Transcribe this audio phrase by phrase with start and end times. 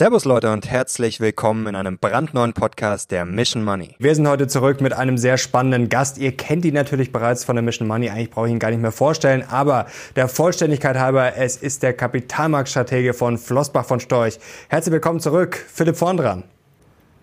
[0.00, 3.96] Servus Leute und herzlich willkommen in einem brandneuen Podcast der Mission Money.
[3.98, 6.16] Wir sind heute zurück mit einem sehr spannenden Gast.
[6.16, 8.08] Ihr kennt ihn natürlich bereits von der Mission Money.
[8.08, 9.84] Eigentlich brauche ich ihn gar nicht mehr vorstellen, aber
[10.16, 14.38] der Vollständigkeit halber, es ist der Kapitalmarktstratege von Flossbach von Storch.
[14.70, 16.44] Herzlich willkommen zurück, Philipp Vorndran.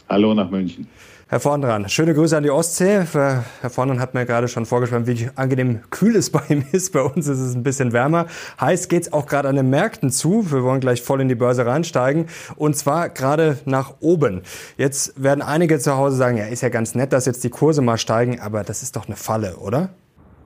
[0.07, 0.87] Hallo nach München.
[1.29, 3.03] Herr Vorndran, schöne Grüße an die Ostsee.
[3.11, 6.93] Herr Vorndran hat mir gerade schon vorgeschlagen, wie angenehm kühl es bei ihm ist.
[6.93, 8.27] Bei uns ist es ein bisschen wärmer.
[8.61, 10.49] Heiß geht's auch gerade an den Märkten zu.
[10.49, 12.27] Wir wollen gleich voll in die Börse reinsteigen.
[12.55, 14.43] Und zwar gerade nach oben.
[14.77, 17.82] Jetzt werden einige zu Hause sagen, ja, ist ja ganz nett, dass jetzt die Kurse
[17.82, 19.89] mal steigen, aber das ist doch eine Falle, oder?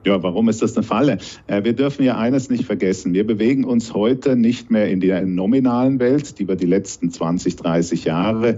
[0.04, 1.18] Ja, warum ist das eine Falle?
[1.46, 3.14] Äh, wir dürfen ja eines nicht vergessen.
[3.14, 7.54] Wir bewegen uns heute nicht mehr in der nominalen Welt, die wir die letzten 20,
[7.54, 8.56] 30 Jahre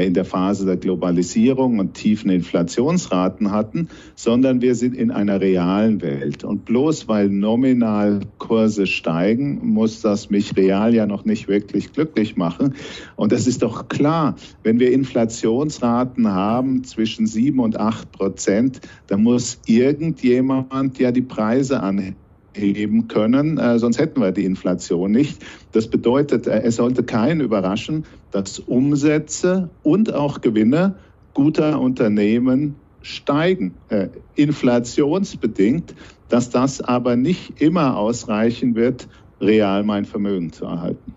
[0.00, 6.00] in der Phase der Globalisierung und tiefen Inflationsraten hatten, sondern wir sind in einer realen
[6.00, 6.44] Welt.
[6.44, 12.36] Und bloß weil nominal Kurse steigen, muss das mich real ja noch nicht wirklich glücklich
[12.36, 12.74] machen.
[13.16, 19.22] Und das ist doch klar, wenn wir Inflationsraten haben zwischen sieben und acht Prozent, dann
[19.22, 22.21] muss irgendjemand ja die Preise anheben
[22.54, 25.42] heben können, äh, sonst hätten wir die Inflation nicht.
[25.72, 30.96] Das bedeutet, äh, es sollte keinen überraschen, dass Umsätze und auch Gewinne
[31.34, 35.94] guter Unternehmen steigen, äh, inflationsbedingt,
[36.28, 39.08] dass das aber nicht immer ausreichen wird,
[39.40, 41.14] real mein Vermögen zu erhalten.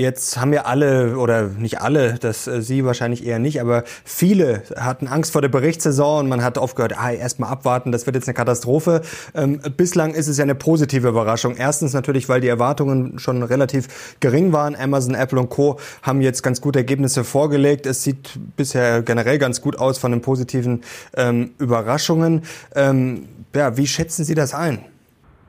[0.00, 4.62] Jetzt haben ja alle, oder nicht alle, das äh, Sie wahrscheinlich eher nicht, aber viele
[4.74, 8.16] hatten Angst vor der Berichtssaison und man hat oft gehört, ah, erstmal abwarten, das wird
[8.16, 9.02] jetzt eine Katastrophe.
[9.34, 11.54] Ähm, bislang ist es ja eine positive Überraschung.
[11.58, 14.74] Erstens natürlich, weil die Erwartungen schon relativ gering waren.
[14.74, 15.78] Amazon, Apple und Co.
[16.00, 17.84] haben jetzt ganz gute Ergebnisse vorgelegt.
[17.84, 20.80] Es sieht bisher generell ganz gut aus von den positiven
[21.14, 22.44] ähm, Überraschungen.
[22.74, 24.78] Ähm, ja, wie schätzen Sie das ein?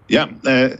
[0.09, 0.71] Ja, äh,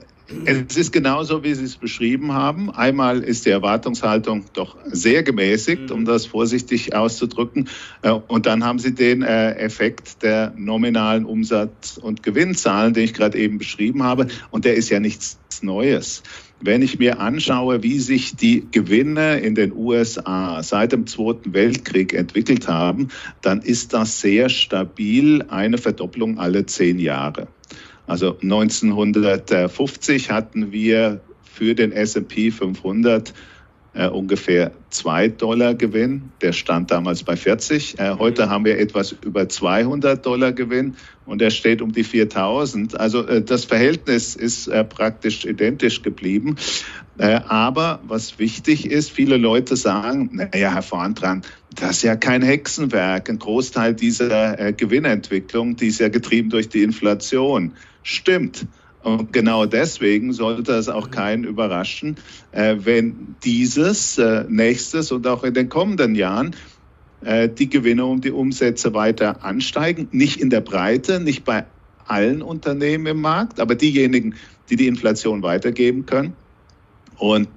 [0.46, 2.70] es ist genauso, wie Sie es beschrieben haben.
[2.70, 7.70] Einmal ist die Erwartungshaltung doch sehr gemäßigt, um das vorsichtig auszudrücken.
[8.02, 13.14] Äh, und dann haben Sie den äh, Effekt der nominalen Umsatz- und Gewinnzahlen, den ich
[13.14, 14.28] gerade eben beschrieben habe.
[14.50, 16.24] Und der ist ja nichts Neues.
[16.60, 22.14] Wenn ich mir anschaue, wie sich die Gewinne in den USA seit dem Zweiten Weltkrieg
[22.14, 23.10] entwickelt haben,
[23.42, 27.48] dann ist das sehr stabil eine Verdopplung alle zehn Jahre.
[28.12, 33.34] Also 1950 hatten wir für den S&P 500
[33.94, 36.32] äh, ungefähr 2 Dollar Gewinn.
[36.42, 38.00] Der stand damals bei 40.
[38.00, 40.96] Äh, heute haben wir etwas über 200 Dollar Gewinn
[41.26, 43.00] und er steht um die 4000.
[43.00, 46.58] Also äh, das Verhältnis ist äh, praktisch identisch geblieben.
[47.18, 51.44] Äh, aber was wichtig ist, viele Leute sagen, naja, Herr Vorantran,
[51.74, 53.30] das ist ja kein Hexenwerk.
[53.30, 57.72] Ein Großteil dieser äh, Gewinnentwicklung, die ist ja getrieben durch die Inflation
[58.04, 58.66] stimmt.
[59.04, 62.18] Und genau deswegen sollte es auch keinen überraschen,
[62.52, 66.56] äh, wenn dieses, äh, nächstes und auch in den kommenden Jahren
[67.22, 70.08] äh, die Gewinne und die Umsätze weiter ansteigen.
[70.12, 71.66] Nicht in der Breite, nicht bei
[72.06, 74.36] allen Unternehmen im Markt, aber diejenigen,
[74.70, 76.34] die die Inflation weitergeben können.
[77.18, 77.50] Und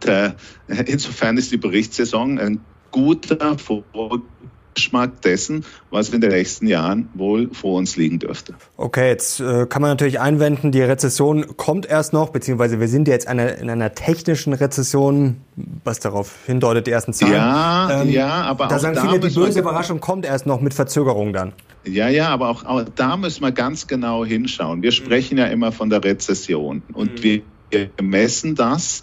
[0.86, 4.22] insofern ist die Berichtssaison ein guter Vorgang
[4.74, 8.54] Geschmack dessen, was in den nächsten Jahren wohl vor uns liegen dürfte.
[8.76, 13.08] Okay, jetzt äh, kann man natürlich einwenden, die Rezession kommt erst noch, beziehungsweise wir sind
[13.08, 15.36] jetzt eine, in einer technischen Rezession,
[15.84, 17.34] was darauf hindeutet, die ersten Zahlen.
[17.34, 20.60] Ja, ähm, ja, aber da auch sagen da viele, die böse Überraschung kommt erst noch
[20.60, 21.52] mit Verzögerung dann.
[21.84, 24.82] Ja, ja, aber auch, auch, da müssen wir ganz genau hinschauen.
[24.82, 27.22] Wir sprechen ja immer von der Rezession und mhm.
[27.22, 27.42] wir
[28.00, 29.02] messen das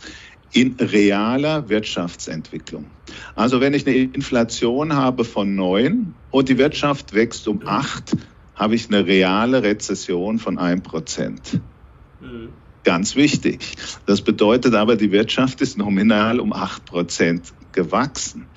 [0.54, 2.86] in realer Wirtschaftsentwicklung.
[3.36, 8.16] Also wenn ich eine Inflation habe von neun und die Wirtschaft wächst um acht,
[8.56, 11.60] habe ich eine reale Rezession von ein Prozent.
[12.20, 12.50] Mhm.
[12.84, 13.60] Ganz wichtig.
[14.08, 18.48] Das bedeutet aber, die Wirtschaft ist nominal um acht Prozent gewachsen.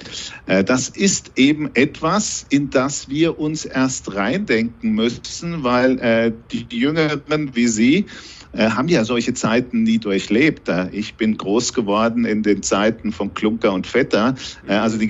[0.47, 6.67] Äh, das ist eben etwas, in das wir uns erst reindenken müssen, weil äh, die
[6.71, 8.07] Jüngeren wie Sie
[8.57, 10.71] äh, haben ja solche Zeiten nie durchlebt.
[10.93, 14.35] Ich bin groß geworden in den Zeiten von Klunker und Vetter.
[14.67, 15.09] Äh, also die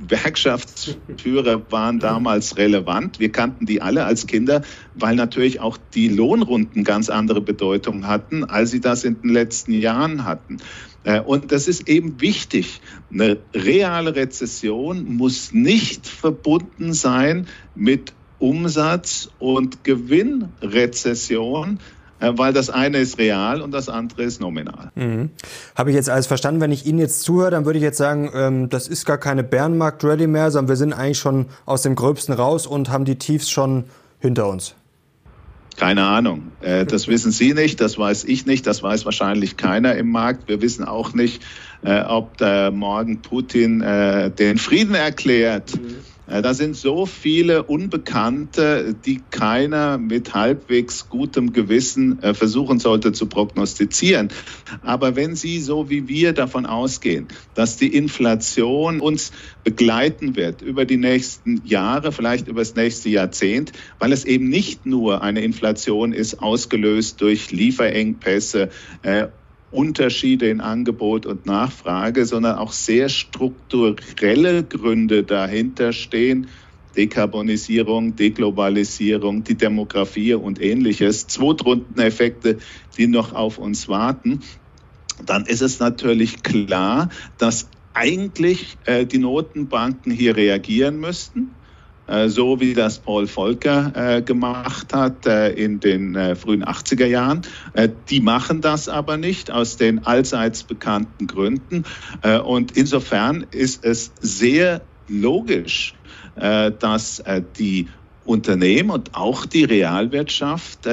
[0.00, 3.20] Gewerkschaftsführer waren damals relevant.
[3.20, 4.62] Wir kannten die alle als Kinder,
[4.94, 9.72] weil natürlich auch die Lohnrunden ganz andere Bedeutung hatten, als sie das in den letzten
[9.72, 10.56] Jahren hatten.
[11.04, 12.80] Äh, und das ist eben wichtig.
[13.12, 22.98] Eine reale Rezession muss nicht verbunden sein mit Umsatz- und Gewinnrezession, äh, weil das eine
[22.98, 24.90] ist real und das andere ist nominal.
[24.94, 25.30] Mhm.
[25.74, 26.60] Habe ich jetzt alles verstanden?
[26.60, 29.42] Wenn ich Ihnen jetzt zuhöre, dann würde ich jetzt sagen, ähm, das ist gar keine
[29.42, 33.50] Bärenmarkt-Rally mehr, sondern wir sind eigentlich schon aus dem Gröbsten raus und haben die Tiefs
[33.50, 33.84] schon
[34.18, 34.74] hinter uns.
[35.76, 36.52] Keine Ahnung.
[36.60, 40.48] Äh, das wissen Sie nicht, das weiß ich nicht, das weiß wahrscheinlich keiner im Markt.
[40.48, 41.42] Wir wissen auch nicht,
[41.82, 42.40] äh, ob
[42.72, 45.80] morgen Putin äh, den Frieden erklärt.
[45.80, 52.78] Mhm äh, da sind so viele Unbekannte, die keiner mit halbwegs gutem Gewissen äh, versuchen
[52.78, 54.28] sollte zu prognostizieren.
[54.82, 59.32] Aber wenn Sie so wie wir davon ausgehen, dass die Inflation uns
[59.64, 64.86] begleiten wird über die nächsten Jahre, vielleicht über das nächste Jahrzehnt, weil es eben nicht
[64.86, 68.70] nur eine Inflation ist, ausgelöst durch Lieferengpässe
[69.02, 69.26] äh,
[69.70, 76.48] Unterschiede in Angebot und Nachfrage, sondern auch sehr strukturelle Gründe dahinter stehen.
[76.96, 82.58] Dekarbonisierung, Deglobalisierung, die Demografie und ähnliches, Zweitrundeneffekte,
[82.98, 84.40] die noch auf uns warten,
[85.24, 91.50] dann ist es natürlich klar, dass eigentlich äh, die Notenbanken hier reagieren müssten.
[92.10, 97.42] Äh, so wie das Paul Volcker äh, gemacht hat äh, in den frühen 80er Jahren.
[98.08, 101.84] die machen das aber nicht aus den allseits bekannten Gründen.
[102.44, 105.94] und insofern ist es sehr logisch,
[106.36, 107.22] dass
[107.58, 107.88] die
[108.24, 110.88] Unternehmen und auch die Realwirtschaft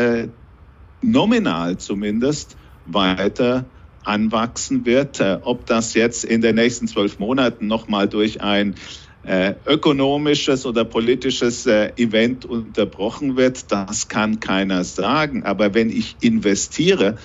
[1.02, 3.66] nominal zumindest weiter
[4.04, 5.22] anwachsen wird.
[5.42, 8.76] Ob das jetzt in den nächsten zwölf Monaten nochmal durch ein
[9.24, 15.44] ökonomisches oder politisches äh, Event unterbrochen wird, das kann keiner sagen.
[15.44, 17.18] Aber wenn ich investiere,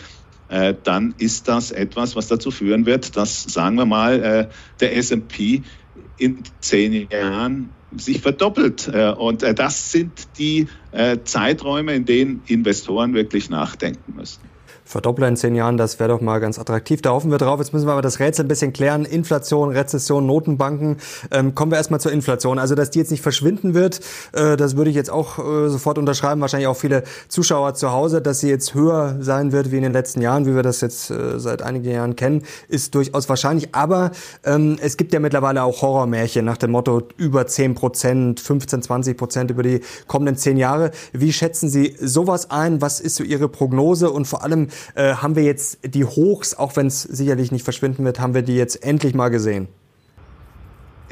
[0.53, 4.49] äh, dann ist das etwas, was dazu führen wird, dass, sagen wir mal, äh,
[4.81, 5.65] der SP
[6.19, 8.87] in zehn Jahren sich verdoppelt.
[8.93, 10.69] Äh, und äh, das sind die
[11.25, 14.52] Zeiträume, in denen Investoren wirklich nachdenken müssen.
[14.93, 17.03] Verdoppler in zehn Jahren, das wäre doch mal ganz attraktiv.
[17.03, 17.59] Da hoffen wir drauf.
[17.59, 19.05] Jetzt müssen wir aber das Rätsel ein bisschen klären.
[19.05, 20.99] Inflation, Rezession, Notenbanken.
[21.31, 22.59] Ähm, kommen wir erstmal zur Inflation.
[22.59, 24.01] Also, dass die jetzt nicht verschwinden wird,
[24.33, 26.41] äh, das würde ich jetzt auch äh, sofort unterschreiben.
[26.41, 29.93] Wahrscheinlich auch viele Zuschauer zu Hause, dass sie jetzt höher sein wird wie in den
[29.93, 33.75] letzten Jahren, wie wir das jetzt äh, seit einigen Jahren kennen, ist durchaus wahrscheinlich.
[33.75, 34.11] Aber
[34.45, 39.17] ähm, es gibt ja mittlerweile auch Horrormärchen nach dem Motto über 10 Prozent, 15, 20
[39.17, 40.91] Prozent über die kommenden zehn Jahre.
[41.13, 42.83] Wie schätzen Sie sowas ein?
[42.83, 44.11] Was ist so Ihre Prognose?
[44.11, 48.05] Und vor allem, äh, haben wir jetzt die Hochs, auch wenn es sicherlich nicht verschwinden
[48.05, 49.69] wird, haben wir die jetzt endlich mal gesehen?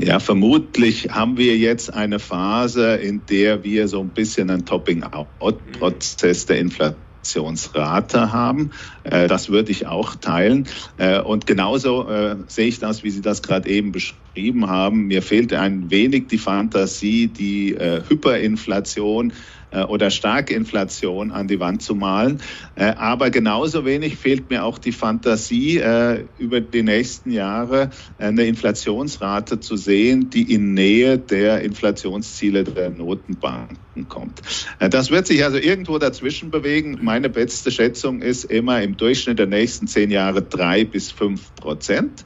[0.02, 6.46] Ja, vermutlich haben wir jetzt eine Phase, in der wir so ein bisschen einen Topping-out-Prozess
[6.46, 8.70] der Inflationsrate haben.
[9.04, 10.66] Äh, das würde ich auch teilen.
[10.96, 15.06] Äh, und genauso äh, sehe ich das, wie Sie das gerade eben beschrieben haben.
[15.06, 17.76] Mir fehlt ein wenig die Fantasie, die
[18.08, 19.34] Hyperinflation
[19.70, 22.40] äh, oder starke Inflation an die Wand zu malen.
[22.74, 28.44] Äh, aber genauso wenig fehlt mir auch die Fantasie, äh, über die nächsten Jahre eine
[28.44, 34.42] Inflationsrate zu sehen, die in Nähe der Inflationsziele der Notenbanken kommt.
[34.78, 36.98] Das wird sich also irgendwo dazwischen bewegen.
[37.02, 42.24] Meine beste Schätzung ist immer im Durchschnitt der nächsten zehn Jahre drei bis fünf Prozent.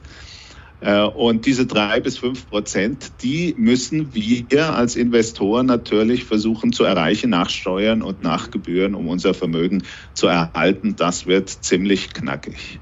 [0.85, 6.83] Äh, und diese drei bis fünf Prozent, die müssen wir als Investoren natürlich versuchen zu
[6.83, 9.83] erreichen nach Steuern und nach Gebühren, um unser Vermögen
[10.13, 10.95] zu erhalten.
[10.95, 12.81] Das wird ziemlich knackig.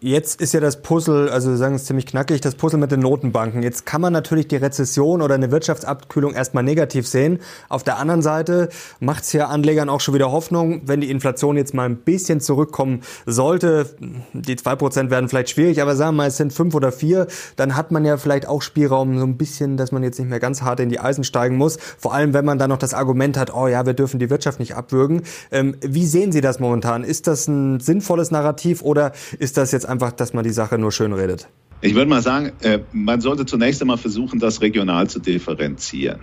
[0.00, 3.00] Jetzt ist ja das Puzzle, also wir sagen es ziemlich knackig, das Puzzle mit den
[3.00, 3.64] Notenbanken.
[3.64, 7.40] Jetzt kann man natürlich die Rezession oder eine Wirtschaftsabkühlung erstmal negativ sehen.
[7.68, 8.68] Auf der anderen Seite
[9.00, 12.40] macht es ja Anlegern auch schon wieder Hoffnung, wenn die Inflation jetzt mal ein bisschen
[12.40, 13.86] zurückkommen sollte.
[14.34, 17.26] Die zwei Prozent werden vielleicht schwierig, aber sagen wir mal, es sind fünf oder vier,
[17.56, 20.38] dann hat man ja vielleicht auch Spielraum so ein bisschen, dass man jetzt nicht mehr
[20.38, 21.76] ganz hart in die Eisen steigen muss.
[21.98, 24.60] Vor allem, wenn man dann noch das Argument hat, oh ja, wir dürfen die Wirtschaft
[24.60, 25.22] nicht abwürgen.
[25.50, 27.02] Ähm, wie sehen Sie das momentan?
[27.02, 30.92] Ist das ein sinnvolles Narrativ oder ist das jetzt einfach, dass man die Sache nur
[30.92, 31.48] schön redet?
[31.80, 36.18] Ich würde mal sagen, äh, man sollte zunächst einmal versuchen, das regional zu differenzieren.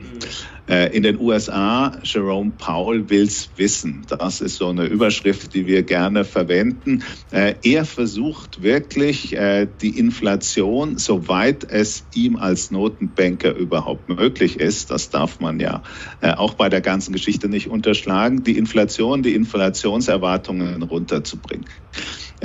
[0.67, 4.01] Äh, in den USA, Jerome Powell will's wissen.
[4.09, 7.03] Das ist so eine Überschrift, die wir gerne verwenden.
[7.31, 9.35] Äh, er versucht wirklich,
[9.81, 15.83] die Inflation, soweit es ihm als Notenbanker überhaupt möglich ist, das darf man ja
[16.21, 21.65] auch bei der ganzen Geschichte nicht unterschlagen, die Inflation, die Inflationserwartungen runterzubringen.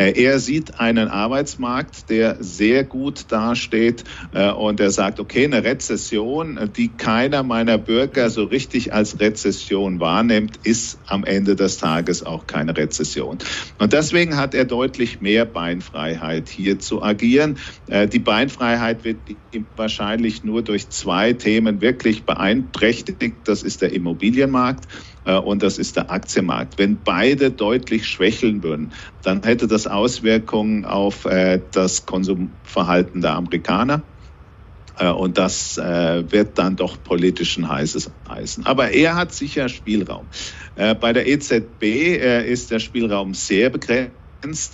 [0.00, 5.62] Äh, er sieht einen Arbeitsmarkt, der sehr gut dasteht äh, und er sagt, okay, eine
[5.62, 12.22] Rezession, die keiner meiner Bürger so richtig als Rezession wahrnimmt, ist am Ende des Tages
[12.22, 13.36] auch keine Rezession.
[13.78, 17.58] Und deswegen hat er deutlich mehr Beinfreiheit hier zu agieren.
[17.86, 19.18] Äh, die Beinfreiheit wird
[19.76, 23.36] wahrscheinlich nur durch zwei Themen wirklich beeinträchtigt.
[23.44, 24.86] Das ist der Immobilienmarkt
[25.24, 26.78] und das ist der Aktienmarkt.
[26.78, 34.02] Wenn beide deutlich schwächeln würden, dann hätte das Auswirkungen auf äh, das Konsumverhalten der Amerikaner
[34.98, 38.66] Und das wird dann doch politischen heißes Eisen.
[38.66, 40.26] Aber er hat sicher Spielraum.
[40.76, 41.82] Bei der EZB
[42.46, 44.12] ist der Spielraum sehr begrenzt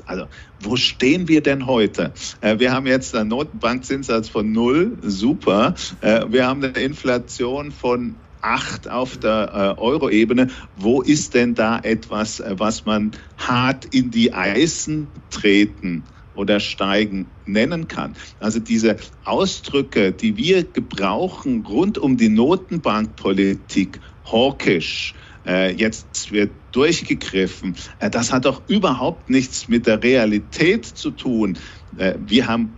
[0.06, 0.26] also,
[0.60, 2.12] wo stehen wir denn heute?
[2.40, 5.74] Äh, wir haben jetzt einen Notenbankzinssatz von null, super.
[6.00, 8.14] Äh, wir haben eine Inflation von
[8.46, 10.48] acht auf der äh, Euro-Ebene.
[10.76, 16.04] Wo ist denn da etwas, was man hart in die Eisen treten
[16.36, 18.14] oder steigen nennen kann.
[18.40, 24.00] Also diese Ausdrücke, die wir gebrauchen rund um die Notenbankpolitik,
[24.30, 25.14] hawkisch,
[25.46, 27.74] äh, jetzt wird durchgegriffen.
[28.00, 31.58] Äh, das hat doch überhaupt nichts mit der Realität zu tun.
[31.96, 32.72] Äh, wir haben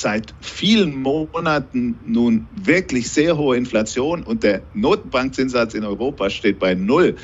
[0.00, 6.74] seit vielen Monaten nun wirklich sehr hohe Inflation und der Notenbankzinssatz in Europa steht bei
[6.74, 7.16] Null.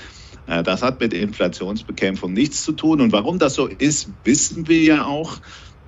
[0.46, 3.00] Äh, das hat mit Inflationsbekämpfung nichts zu tun.
[3.00, 5.38] Und warum das so ist, wissen wir ja auch.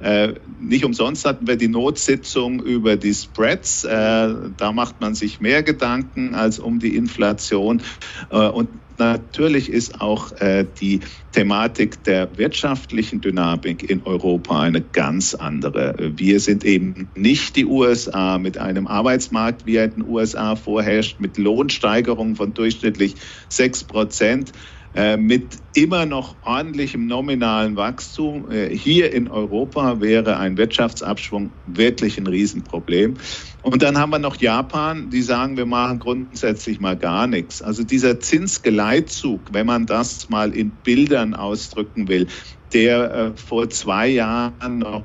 [0.02, 3.84] Äh, nicht umsonst hatten wir die Notsitzung über die Spreads.
[3.84, 7.82] Äh, da macht man sich mehr Gedanken als um die Inflation.
[8.30, 8.68] Äh, und
[8.98, 11.00] natürlich ist auch äh, die
[11.32, 16.12] Thematik der wirtschaftlichen Dynamik in Europa eine ganz andere.
[16.16, 21.20] Wir sind eben nicht die USA mit einem Arbeitsmarkt, wie er in den USA vorherrscht,
[21.20, 23.14] mit Lohnsteigerungen von durchschnittlich
[23.48, 24.52] sechs Prozent.
[24.94, 28.50] Äh, mit immer noch ordentlichem nominalen Wachstum.
[28.50, 33.14] Äh, hier in Europa wäre ein Wirtschaftsabschwung wirklich ein Riesenproblem.
[33.62, 37.62] Und dann haben wir noch Japan, die sagen, wir machen grundsätzlich mal gar nichts.
[37.62, 42.26] Also dieser Zinsgeleitzug, wenn man das mal in Bildern ausdrücken will,
[42.74, 45.04] der äh, vor zwei Jahren noch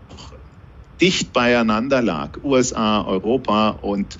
[1.00, 4.18] dicht beieinander lag, USA, Europa und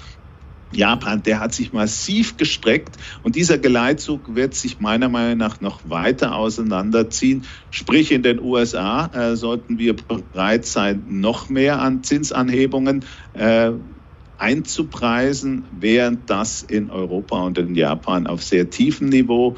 [0.72, 5.82] Japan, der hat sich massiv gestreckt und dieser Geleitzug wird sich meiner Meinung nach noch
[5.86, 7.46] weiter auseinanderziehen.
[7.72, 13.72] Sprich, in den USA äh, sollten wir bereit sein, noch mehr an Zinsanhebungen äh,
[14.38, 19.56] einzupreisen, während das in Europa und in Japan auf sehr tiefem Niveau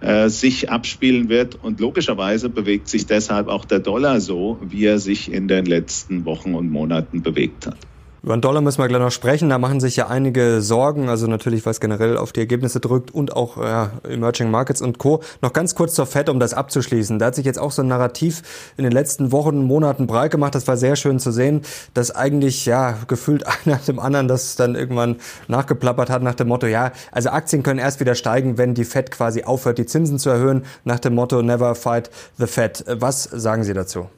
[0.00, 1.56] äh, sich abspielen wird.
[1.56, 6.24] Und logischerweise bewegt sich deshalb auch der Dollar so, wie er sich in den letzten
[6.24, 7.78] Wochen und Monaten bewegt hat.
[8.24, 9.50] Über den Dollar müssen wir gleich noch sprechen.
[9.50, 13.36] Da machen sich ja einige Sorgen, also natürlich, was generell auf die Ergebnisse drückt und
[13.36, 15.20] auch ja, Emerging Markets und Co.
[15.42, 17.18] Noch ganz kurz zur FED, um das abzuschließen.
[17.18, 20.54] Da hat sich jetzt auch so ein Narrativ in den letzten Wochen, Monaten breit gemacht.
[20.54, 21.60] Das war sehr schön zu sehen,
[21.92, 25.16] dass eigentlich ja gefühlt einer dem anderen das dann irgendwann
[25.46, 29.10] nachgeplappert hat nach dem Motto, ja, also Aktien können erst wieder steigen, wenn die FED
[29.10, 32.86] quasi aufhört, die Zinsen zu erhöhen, nach dem Motto Never fight the FED.
[32.88, 34.08] Was sagen Sie dazu?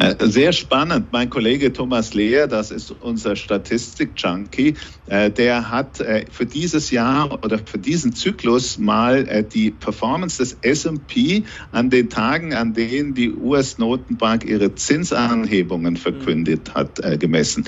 [0.00, 1.08] Äh, sehr spannend.
[1.12, 7.44] Mein Kollege Thomas Lehr, das ist unser Statistik-Junkie, äh, der hat äh, für dieses Jahr
[7.44, 13.30] oder für diesen Zyklus mal die Performance des S&P an den Tagen, an denen die
[13.30, 17.64] US-Notenbank ihre Zinsanhebungen verkündet hat, gemessen.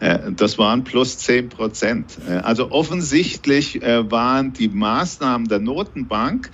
[0.00, 2.18] Das waren plus 10 Prozent.
[2.42, 6.50] Also offensichtlich waren die Maßnahmen der Notenbank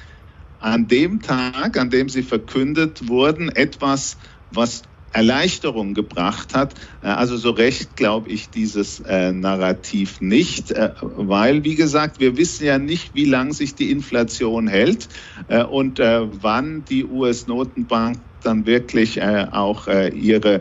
[0.59, 4.17] an dem Tag, an dem sie verkündet wurden, etwas,
[4.51, 4.83] was
[5.15, 6.75] Erleichterung gebracht hat.
[7.01, 12.37] Äh, also so recht glaube ich dieses äh, Narrativ nicht, äh, weil, wie gesagt, wir
[12.37, 15.09] wissen ja nicht, wie lange sich die Inflation hält
[15.47, 20.61] äh, und äh, wann die US-Notenbank dann wirklich äh, auch ihre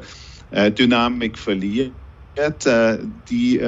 [0.52, 1.96] Dynamik verliert.
[2.66, 3.60] die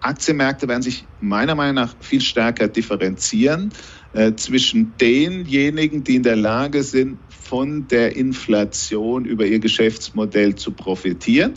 [0.00, 3.72] Aktienmärkte werden sich meiner Meinung nach viel stärker differenzieren
[4.36, 11.54] zwischen denjenigen, die in der Lage sind, von der Inflation über ihr Geschäftsmodell zu profitieren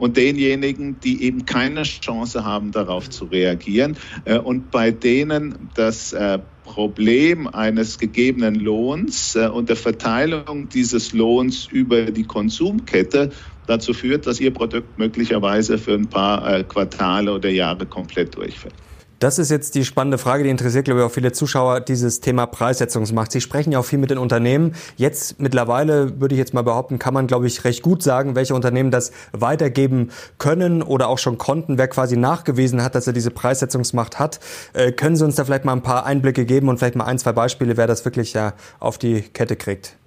[0.00, 6.12] und denjenigen, die eben keine Chance haben, darauf zu reagieren äh, und bei denen das
[6.12, 13.30] äh, Problem eines gegebenen Lohns äh, und der Verteilung dieses Lohns über die Konsumkette
[13.66, 18.74] dazu führt, dass ihr Produkt möglicherweise für ein paar Quartale oder Jahre komplett durchfällt.
[19.20, 22.46] Das ist jetzt die spannende Frage, die interessiert, glaube ich, auch viele Zuschauer, dieses Thema
[22.46, 23.30] Preissetzungsmacht.
[23.30, 24.74] Sie sprechen ja auch viel mit den Unternehmen.
[24.96, 28.54] Jetzt mittlerweile, würde ich jetzt mal behaupten, kann man, glaube ich, recht gut sagen, welche
[28.54, 30.08] Unternehmen das weitergeben
[30.38, 34.40] können oder auch schon konnten, wer quasi nachgewiesen hat, dass er diese Preissetzungsmacht hat.
[34.72, 37.18] Äh, können Sie uns da vielleicht mal ein paar Einblicke geben und vielleicht mal ein,
[37.18, 39.98] zwei Beispiele, wer das wirklich ja auf die Kette kriegt?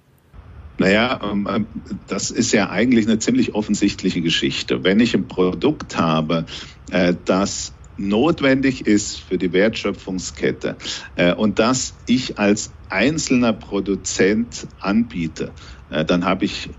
[0.78, 1.66] Naja, ähm, ähm,
[2.08, 4.82] das ist ja eigentlich eine ziemlich offensichtliche Geschichte.
[4.82, 6.46] Wenn ich ein Produkt habe,
[6.90, 10.76] äh, das notwendig ist für die Wertschöpfungskette
[11.16, 15.52] äh, und das ich als einzelner Produzent anbiete,
[15.90, 16.70] äh, dann habe ich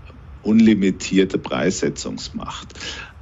[0.42, 2.74] unlimitierte Preissetzungsmacht.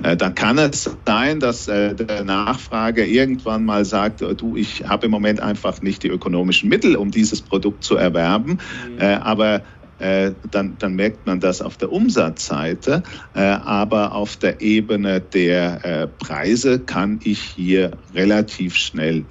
[0.02, 5.10] Äh, dann kann es sein, dass der Nachfrager irgendwann mal sagt, du, ich habe im
[5.10, 8.58] Moment einfach nicht die ökonomischen Mittel, um dieses Produkt zu erwerben,
[8.98, 9.00] mhm.
[9.00, 9.62] aber
[9.98, 13.02] dann, dann merkt man das auf der Umsatzseite.
[13.34, 19.24] Äh, aber auf der Ebene der äh, Preise kann ich hier relativ schnell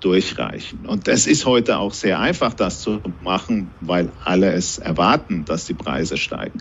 [0.00, 0.84] durchreichen.
[0.84, 5.64] Und es ist heute auch sehr einfach, das zu machen, weil alle es erwarten, dass
[5.64, 6.60] die Preise steigen.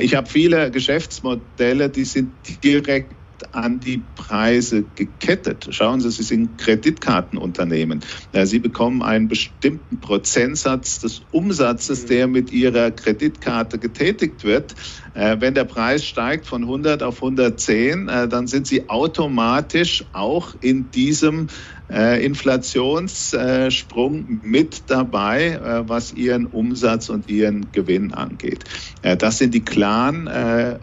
[0.00, 2.32] Ich habe viele Geschäftsmodelle, die sind
[2.64, 3.12] direkt
[3.52, 5.68] an die Preise gekettet.
[5.70, 8.04] Schauen Sie, Sie sind Kreditkartenunternehmen.
[8.44, 14.74] Sie bekommen einen bestimmten Prozentsatz des Umsatzes, der mit Ihrer Kreditkarte getätigt wird.
[15.14, 20.54] Äh, wenn der Preis steigt von 100 auf 110, äh, dann sind Sie automatisch auch
[20.60, 21.46] in diesem
[21.88, 28.64] äh, Inflationssprung mit dabei, was ihren Umsatz und ihren Gewinn angeht.
[29.02, 30.30] Das sind die klaren,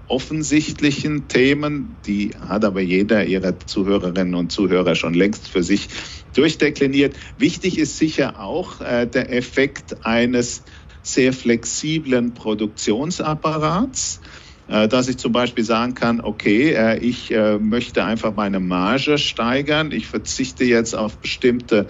[0.08, 5.90] offensichtlichen Themen, die hat aber jeder ihrer Zuhörerinnen und Zuhörer schon längst für sich
[6.36, 7.16] durchdekliniert.
[7.40, 10.62] Wichtig ist sicher auch der Effekt eines
[11.04, 14.21] sehr flexiblen Produktionsapparats.
[14.72, 19.18] Äh, dass ich zum Beispiel sagen kann, okay, äh, ich äh, möchte einfach meine Marge
[19.18, 21.88] steigern, ich verzichte jetzt auf bestimmte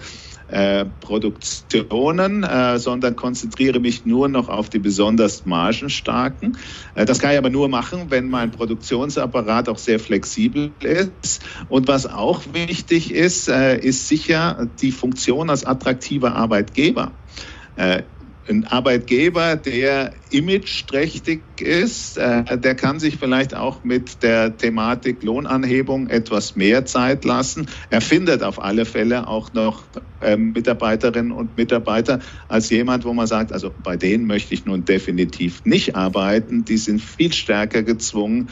[1.00, 2.46] Produktionen,
[2.76, 6.58] sondern konzentriere mich nur noch auf die besonders margenstarken.
[6.94, 11.42] das kann ich aber nur machen, wenn mein Produktionsapparat auch sehr flexibel ist.
[11.68, 17.12] Und was auch wichtig ist, ist sicher die Funktion als attraktiver Arbeitgeber
[18.48, 26.08] ein Arbeitgeber, der imageträchtig ist, äh, der kann sich vielleicht auch mit der Thematik Lohnanhebung
[26.08, 27.66] etwas mehr Zeit lassen.
[27.90, 29.86] Er findet auf alle Fälle auch noch
[30.20, 32.18] ähm, Mitarbeiterinnen und Mitarbeiter
[32.48, 36.64] als jemand, wo man sagt, also bei denen möchte ich nun definitiv nicht arbeiten.
[36.64, 38.50] Die sind viel stärker gezwungen,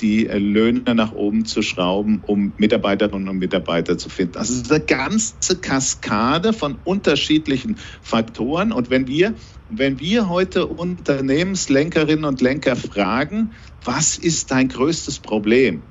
[0.00, 4.38] die Löhne nach oben zu schrauben, um Mitarbeiterinnen und Mitarbeiter zu finden.
[4.38, 8.72] Also es ist eine ganze Kaskade von unterschiedlichen Faktoren.
[8.72, 9.34] Und wenn wir,
[9.68, 13.52] wenn wir heute Unternehmenslenkerinnen und Lenker fragen,
[13.84, 15.82] was ist dein größtes Problem?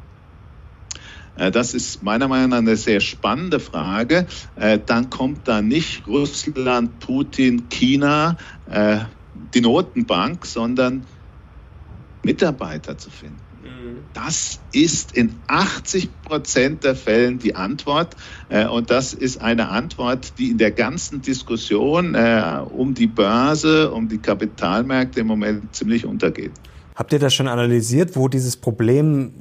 [1.35, 4.27] Äh, das ist meiner Meinung nach eine sehr spannende Frage.
[4.55, 8.37] Äh, dann kommt da nicht Russland, Putin, China,
[9.53, 11.05] die Notenbank, sondern
[12.23, 13.48] Mitarbeiter zu finden.
[14.13, 18.15] Das ist in 80 Prozent der Fällen die Antwort.
[18.49, 23.91] Äh, und das ist eine Antwort, die in der ganzen Diskussion äh, um die Börse,
[23.91, 26.51] um die Kapitalmärkte im Moment ziemlich untergeht.
[26.95, 29.31] Habt ihr das schon analysiert, wo dieses Problem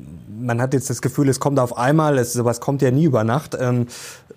[0.40, 3.24] man hat jetzt das Gefühl, es kommt auf einmal, es, sowas kommt ja nie über
[3.24, 3.56] Nacht.
[3.58, 3.86] Ähm,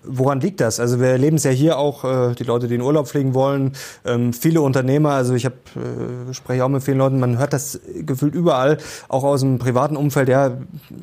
[0.04, 0.80] woran liegt das?
[0.80, 3.72] Also wir erleben es ja hier auch, äh, die Leute, die in Urlaub fliegen wollen,
[4.04, 7.80] ähm, viele Unternehmer, also ich hab, äh, spreche auch mit vielen Leuten, man hört das
[8.00, 10.52] gefühlt überall, auch aus dem privaten Umfeld, ja,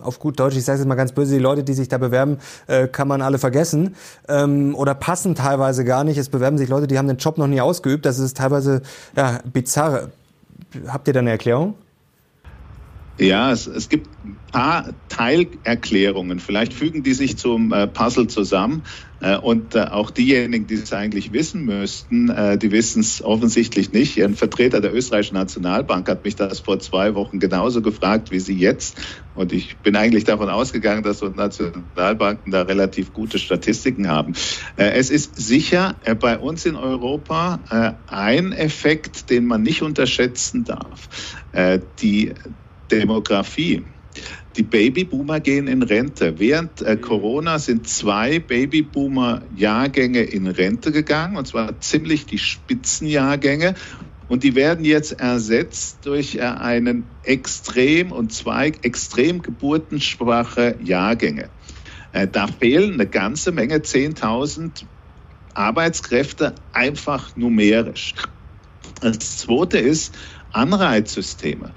[0.02, 2.38] auf gut Deutsch, ich sage es mal ganz böse, die Leute, die sich da bewerben,
[2.68, 3.96] äh, kann man alle vergessen
[4.28, 6.18] ähm, oder passen teilweise gar nicht.
[6.18, 8.82] Es bewerben sich Leute, die haben den Job noch nie ausgeübt, das ist teilweise
[9.16, 10.10] ja, bizarr.
[10.88, 11.76] Habt ihr da eine Erklärung?
[13.20, 16.40] Ja, es, es gibt ein paar Teilerklärungen.
[16.40, 18.84] Vielleicht fügen die sich zum äh, Puzzle zusammen.
[19.22, 23.92] Äh, und äh, auch diejenigen, die es eigentlich wissen müssten, äh, die wissen es offensichtlich
[23.92, 24.22] nicht.
[24.24, 28.56] Ein Vertreter der österreichischen Nationalbank hat mich das vor zwei Wochen genauso gefragt wie Sie
[28.56, 28.98] jetzt.
[29.36, 34.34] Und ich bin eigentlich davon ausgegangen, dass so Nationalbanken da relativ gute Statistiken haben.
[34.78, 37.60] Äh, es ist sicher äh, bei uns in Europa
[38.08, 41.10] ein Effekt, den man nicht unterschätzen darf.
[42.02, 42.34] Die
[42.92, 43.84] Demografie.
[44.58, 46.40] Die Babyboomer gehen in Rente.
[46.40, 53.76] Während äh, Corona sind zwei Babyboomer-Jahrgänge in Rente gegangen, und zwar ziemlich die Spitzenjahrgänge.
[54.28, 61.50] Und die werden jetzt ersetzt durch äh, einen extrem und zwei extrem geburtenschwache Jahrgänge.
[62.12, 64.84] Äh, da fehlen eine ganze Menge, 10.000
[65.54, 68.14] Arbeitskräfte, einfach numerisch.
[69.02, 70.16] Das Zweite ist
[70.52, 71.72] Anreizsysteme.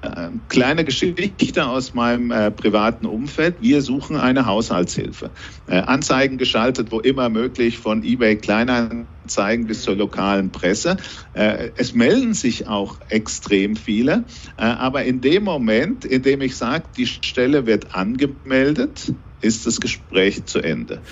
[0.00, 3.56] Äh, kleine Geschichte aus meinem äh, privaten Umfeld.
[3.60, 5.30] Wir suchen eine Haushaltshilfe.
[5.66, 10.98] Äh, Anzeigen geschaltet, wo immer möglich, von eBay Kleinanzeigen bis zur lokalen Presse.
[11.32, 14.24] Äh, es melden sich auch extrem viele.
[14.56, 19.80] Äh, aber in dem Moment, in dem ich sage, die Stelle wird angemeldet, ist das
[19.80, 21.02] Gespräch zu Ende.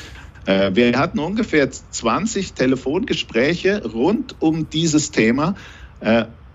[0.46, 5.56] Wir hatten ungefähr 20 Telefongespräche rund um dieses Thema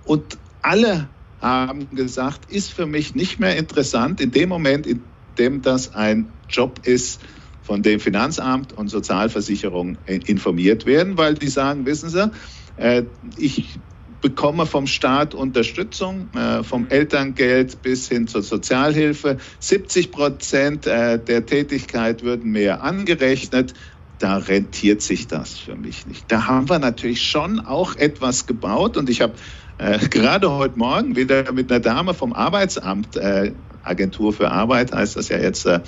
[0.06, 1.10] und alle
[1.42, 5.02] haben gesagt, ist für mich nicht mehr interessant in dem Moment, in
[5.38, 7.22] dem das ein Job ist,
[7.62, 12.32] von dem Finanzamt und Sozialversicherung informiert werden, weil die sagen, wissen Sie,
[12.78, 13.04] äh,
[13.38, 13.80] ich
[14.20, 19.38] bekomme vom Staat Unterstützung, äh, vom Elterngeld bis hin zur Sozialhilfe.
[19.60, 23.74] 70 Prozent äh, der Tätigkeit würden mir angerechnet
[24.22, 26.32] da rentiert sich das für mich nicht.
[26.32, 29.34] Da haben wir natürlich schon auch etwas gebaut und ich habe
[29.82, 35.16] äh, gerade heute Morgen wieder mit einer Dame vom Arbeitsamt, äh, Agentur für Arbeit heißt
[35.16, 35.82] das ja jetzt, äh,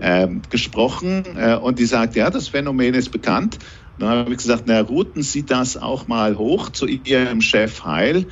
[0.00, 3.58] ähm, gesprochen äh, und die sagt, ja, das Phänomen ist bekannt.
[3.98, 8.26] Dann habe ich gesagt, na, routen Sie das auch mal hoch zu Ihrem Chef Heil.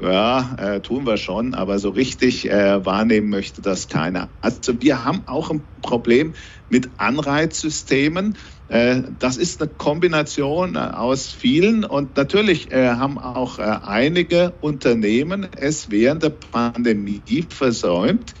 [0.00, 4.30] Ja, äh, tun wir schon, aber so richtig äh, wahrnehmen möchte das keiner.
[4.40, 6.34] Also wir haben auch ein Problem
[6.68, 8.38] mit Anreizsystemen.
[8.68, 15.48] Äh, das ist eine Kombination äh, aus vielen und natürlich äh, haben auch einige Unternehmen
[15.56, 18.34] es während der Pandemie versäumt,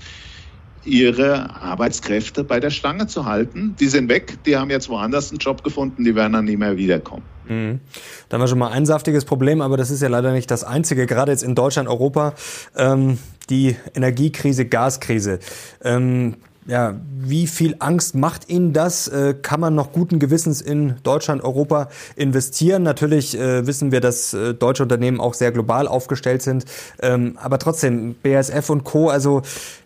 [0.84, 3.74] ihre Arbeitskräfte bei der Stange zu halten.
[3.74, 6.76] Die sind weg, die haben jetzt woanders einen Job gefunden, die werden dann nie mehr
[6.76, 7.24] wiederkommen.
[7.48, 7.80] Mhm.
[8.28, 10.64] Da haben wir schon mal ein saftiges Problem, aber das ist ja leider nicht das
[10.64, 12.34] einzige, gerade jetzt in Deutschland, Europa,
[12.76, 13.18] ähm,
[13.50, 15.38] die Energiekrise, Gaskrise.
[15.82, 19.08] Ähm, ja, wie viel Angst macht Ihnen das?
[19.08, 22.82] Äh, kann man noch guten Gewissens in Deutschland, Europa investieren?
[22.82, 26.66] Natürlich äh, wissen wir, dass äh, deutsche Unternehmen auch sehr global aufgestellt sind.
[27.00, 29.40] Ähm, aber trotzdem, BASF und Co., also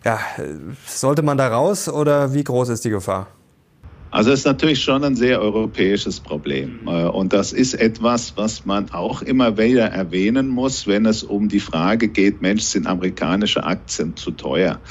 [0.05, 0.18] ja,
[0.85, 3.29] sollte man da raus oder wie groß ist die Gefahr?
[4.12, 6.87] Also es ist natürlich schon ein sehr europäisches Problem.
[6.87, 11.61] Und das ist etwas, was man auch immer wieder erwähnen muss, wenn es um die
[11.61, 14.83] Frage geht, Mensch, sind amerikanische Aktien zu teuer?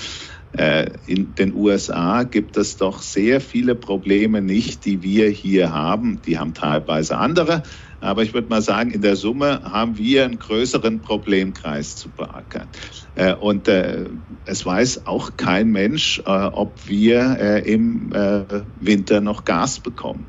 [0.54, 6.20] Äh, in den USA gibt es doch sehr viele Probleme nicht, die wir hier haben.
[6.26, 7.62] Die haben teilweise andere.
[8.02, 12.68] Aber ich würde mal sagen, in der Summe haben wir einen größeren Problemkreis zu beackern.
[13.16, 14.10] Äh, und äh,
[14.46, 18.12] es weiß auch kein Mensch, ob wir im
[18.80, 20.26] Winter noch Gas bekommen.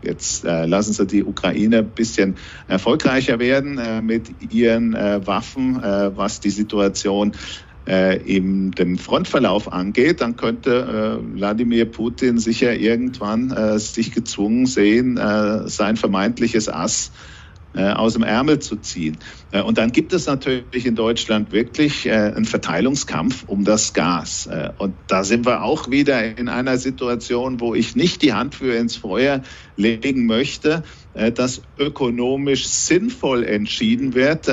[0.00, 2.36] Jetzt äh, lassen Sie die Ukraine ein bisschen
[2.68, 7.32] erfolgreicher werden äh, mit ihren äh, Waffen, was die Situation
[7.88, 14.66] äh, eben den Frontverlauf angeht, dann könnte äh, Wladimir Putin sicher irgendwann äh, sich gezwungen
[14.66, 17.12] sehen, äh, sein vermeintliches Ass
[17.74, 19.16] äh, aus dem Ärmel zu ziehen.
[19.52, 24.48] Äh, und dann gibt es natürlich in Deutschland wirklich einen Verteilungskampf um das Gas.
[24.78, 28.74] Und da sind wir auch wieder in einer Situation, wo ich nicht die Hand für
[28.74, 29.42] ins Feuer
[29.76, 30.82] legen möchte,
[31.14, 34.48] dass ökonomisch sinnvoll entschieden wird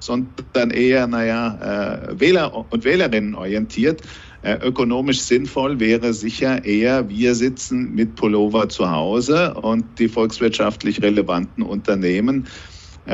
[0.00, 4.02] sondern eher, naja, äh, Wähler und Wählerinnen orientiert.
[4.42, 11.02] Äh, ökonomisch sinnvoll wäre sicher eher, wir sitzen mit Pullover zu Hause und die volkswirtschaftlich
[11.02, 12.46] relevanten Unternehmen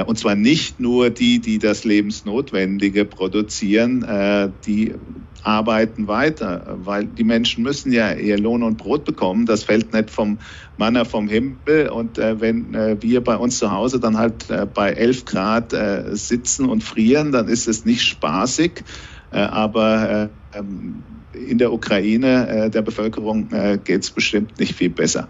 [0.03, 4.95] und zwar nicht nur die, die das Lebensnotwendige produzieren, äh, die
[5.43, 9.47] arbeiten weiter, weil die Menschen müssen ja ihr Lohn und Brot bekommen.
[9.47, 10.39] Das fällt nicht vom
[10.77, 11.91] Manna vom Himmel.
[11.91, 15.75] Und äh, wenn wir bei uns zu Hause dann halt bei 11 Grad
[16.13, 18.85] sitzen und frieren, dann ist es nicht spaßig.
[19.31, 21.03] aber ähm,
[21.33, 23.51] in der Ukraine der Bevölkerung
[23.85, 25.29] geht es bestimmt nicht viel besser.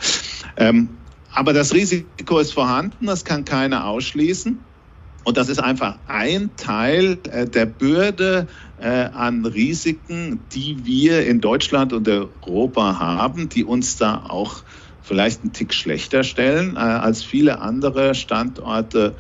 [0.57, 0.91] Ähm,
[1.35, 4.59] aber das Risiko ist vorhanden, das kann keiner ausschließen.
[5.25, 8.47] Und das ist einfach ein Teil äh, der Bürde
[8.79, 14.63] äh, an Risiken, die wir in Deutschland und Europa haben, die uns da auch
[15.03, 19.17] vielleicht einen Tick schlechter stellen äh, als viele andere Standorte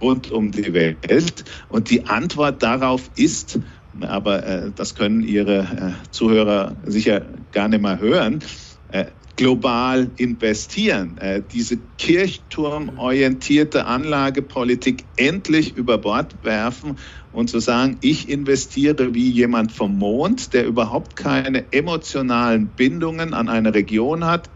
[0.00, 1.44] rund um die Welt.
[1.68, 3.58] Und die Antwort darauf ist,
[4.00, 8.40] aber das können Ihre Zuhörer sicher gar nicht mehr hören,
[9.38, 16.98] global investieren, äh, diese kirchturmorientierte Anlagepolitik endlich über Bord werfen
[17.30, 23.48] und zu sagen, ich investiere wie jemand vom Mond, der überhaupt keine emotionalen Bindungen an
[23.48, 24.50] eine Region hat,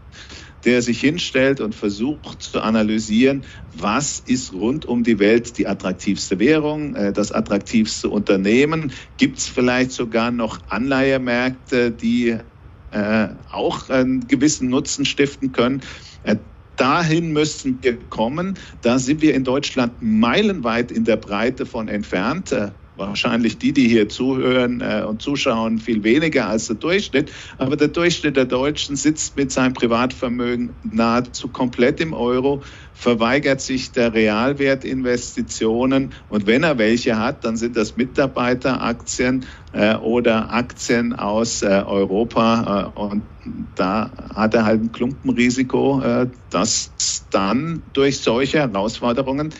[0.65, 6.39] der sich hinstellt und versucht zu analysieren, was ist rund um die Welt die attraktivste
[6.39, 8.91] Währung, äh, das attraktivste Unternehmen.
[9.15, 12.39] Gibt es vielleicht sogar noch Anleihemärkte, die
[12.93, 15.81] äh, auch einen gewissen Nutzen stiften können.
[16.23, 16.37] Äh,
[16.75, 18.57] dahin müssen wir kommen.
[18.81, 22.55] Da sind wir in Deutschland meilenweit in der Breite von entfernt.
[22.95, 27.31] Wahrscheinlich die, die hier zuhören äh, und zuschauen, viel weniger als der Durchschnitt.
[27.57, 32.61] Aber der Durchschnitt der Deutschen sitzt mit seinem Privatvermögen nahezu komplett im Euro,
[32.93, 40.53] verweigert sich der Realwertinvestitionen und wenn er welche hat, dann sind das Mitarbeiteraktien äh, oder
[40.53, 43.23] Aktien aus äh, Europa und
[43.75, 46.01] da hat er halt ein Klumpenrisiko,
[46.49, 46.91] dass
[47.29, 49.53] dann durch solche Herausforderungen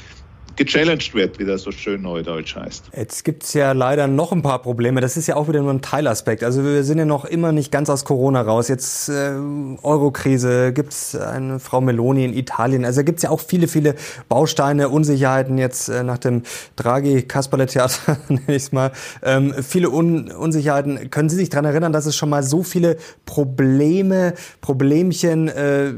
[0.55, 2.91] gechallenged wird, wie das so schön neudeutsch heißt.
[2.95, 5.01] Jetzt gibt es ja leider noch ein paar Probleme.
[5.01, 6.43] Das ist ja auch wieder nur ein Teilaspekt.
[6.43, 8.67] Also wir sind ja noch immer nicht ganz aus Corona raus.
[8.67, 9.33] Jetzt äh,
[9.81, 12.85] Eurokrise, gibt es eine Frau Meloni in Italien.
[12.85, 13.95] Also gibt es ja auch viele, viele
[14.29, 16.43] Bausteine, Unsicherheiten jetzt äh, nach dem
[16.75, 18.91] Draghi-Kasperle-Theater, nenne ich mal.
[19.23, 21.09] Ähm, viele Un Unsicherheiten.
[21.09, 25.89] Können Sie sich daran erinnern, dass es schon mal so viele Probleme, Problemchen äh,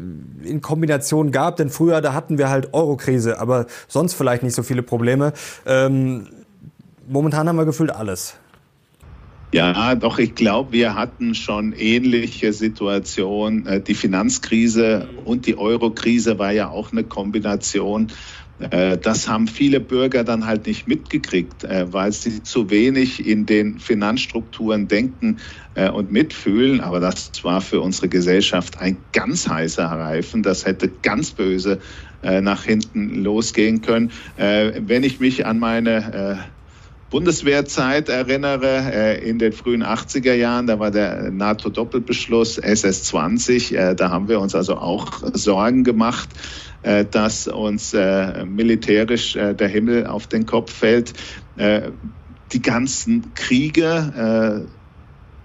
[0.43, 1.57] in Kombination gab?
[1.57, 5.33] Denn früher, da hatten wir halt Eurokrise, aber sonst vielleicht nicht so viele Probleme.
[5.65, 6.27] Ähm,
[7.07, 8.37] momentan haben wir gefühlt alles.
[9.55, 13.65] Ja, doch, ich glaube, wir hatten schon ähnliche Situationen.
[13.65, 18.11] Äh, die Finanzkrise und die Eurokrise war ja auch eine Kombination.
[18.59, 23.45] Äh, das haben viele Bürger dann halt nicht mitgekriegt, äh, weil sie zu wenig in
[23.45, 25.37] den Finanzstrukturen denken
[25.93, 26.79] und mitfühlen.
[26.79, 30.41] Aber das war für unsere Gesellschaft ein ganz heißer Reifen.
[30.41, 31.79] Das hätte ganz böse
[32.41, 34.11] nach hinten losgehen können.
[34.37, 36.45] Wenn ich mich an meine
[37.15, 44.09] Bundeswehrzeit erinnere, äh, in den frühen 80er Jahren, da war der NATO-Doppelbeschluss SS-20, äh, da
[44.09, 46.27] haben wir uns also auch Sorgen gemacht,
[46.81, 47.93] äh, dass uns
[48.45, 51.13] militärisch der Himmel auf den Kopf fällt.
[51.57, 54.67] Die ganzen Kriege,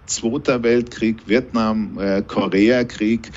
[0.06, 3.30] Zweiter Weltkrieg, Vietnam, Koreakrieg,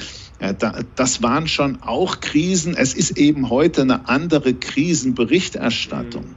[0.95, 2.75] das waren schon auch Krisen.
[2.75, 6.23] Es ist eben heute eine andere Krisenberichterstattung.
[6.23, 6.35] Mhm.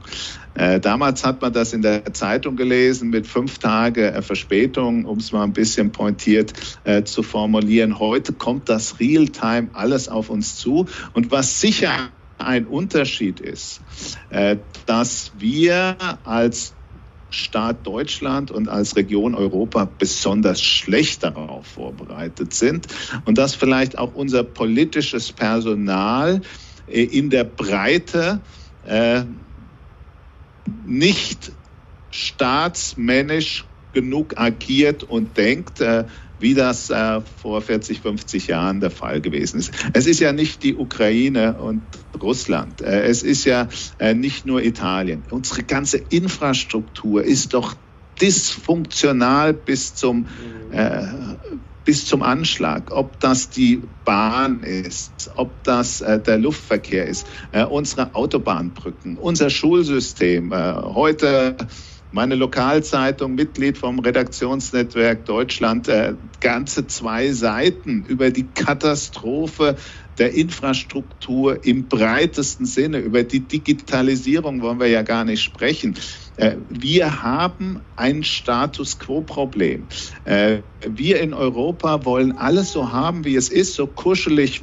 [0.57, 5.19] Äh, damals hat man das in der Zeitung gelesen mit fünf Tage äh, Verspätung, um
[5.19, 7.99] es mal ein bisschen pointiert äh, zu formulieren.
[7.99, 10.87] Heute kommt das Realtime alles auf uns zu.
[11.13, 13.81] Und was sicher ein Unterschied ist,
[14.85, 16.75] dass wir als
[17.29, 22.87] Staat Deutschland und als Region Europa besonders schlecht darauf vorbereitet sind
[23.25, 26.41] und dass vielleicht auch unser politisches Personal
[26.87, 28.41] äh, in der Breite
[28.83, 29.23] äh,
[30.85, 31.51] nicht
[32.09, 36.05] staatsmännisch genug agiert und denkt, äh,
[36.39, 39.71] wie das äh, vor 40, 50 Jahren der Fall gewesen ist.
[39.93, 41.81] Es ist ja nicht die Ukraine und
[42.21, 42.81] Russland.
[42.81, 43.67] Äh, es ist ja
[43.99, 45.23] äh, nicht nur Italien.
[45.31, 47.75] Unsere ganze Infrastruktur ist doch
[48.21, 50.27] dysfunktional bis zum,
[50.71, 51.01] äh,
[51.85, 52.91] bis zum Anschlag.
[52.91, 59.49] Ob das die Bahn ist, ob das äh, der Luftverkehr ist, äh, unsere Autobahnbrücken, unser
[59.49, 60.53] Schulsystem.
[60.53, 61.57] Heute
[62.11, 69.75] meine Lokalzeitung, Mitglied vom Redaktionsnetzwerk Deutschland, äh, ganze zwei Seiten über die Katastrophe
[70.17, 72.99] der Infrastruktur im breitesten Sinne.
[72.99, 75.95] Über die Digitalisierung wollen wir ja gar nicht sprechen.
[76.37, 79.87] Äh, wir haben ein Status quo-Problem.
[80.25, 84.61] Äh, wir in Europa wollen alles so haben, wie es ist, so kuschelig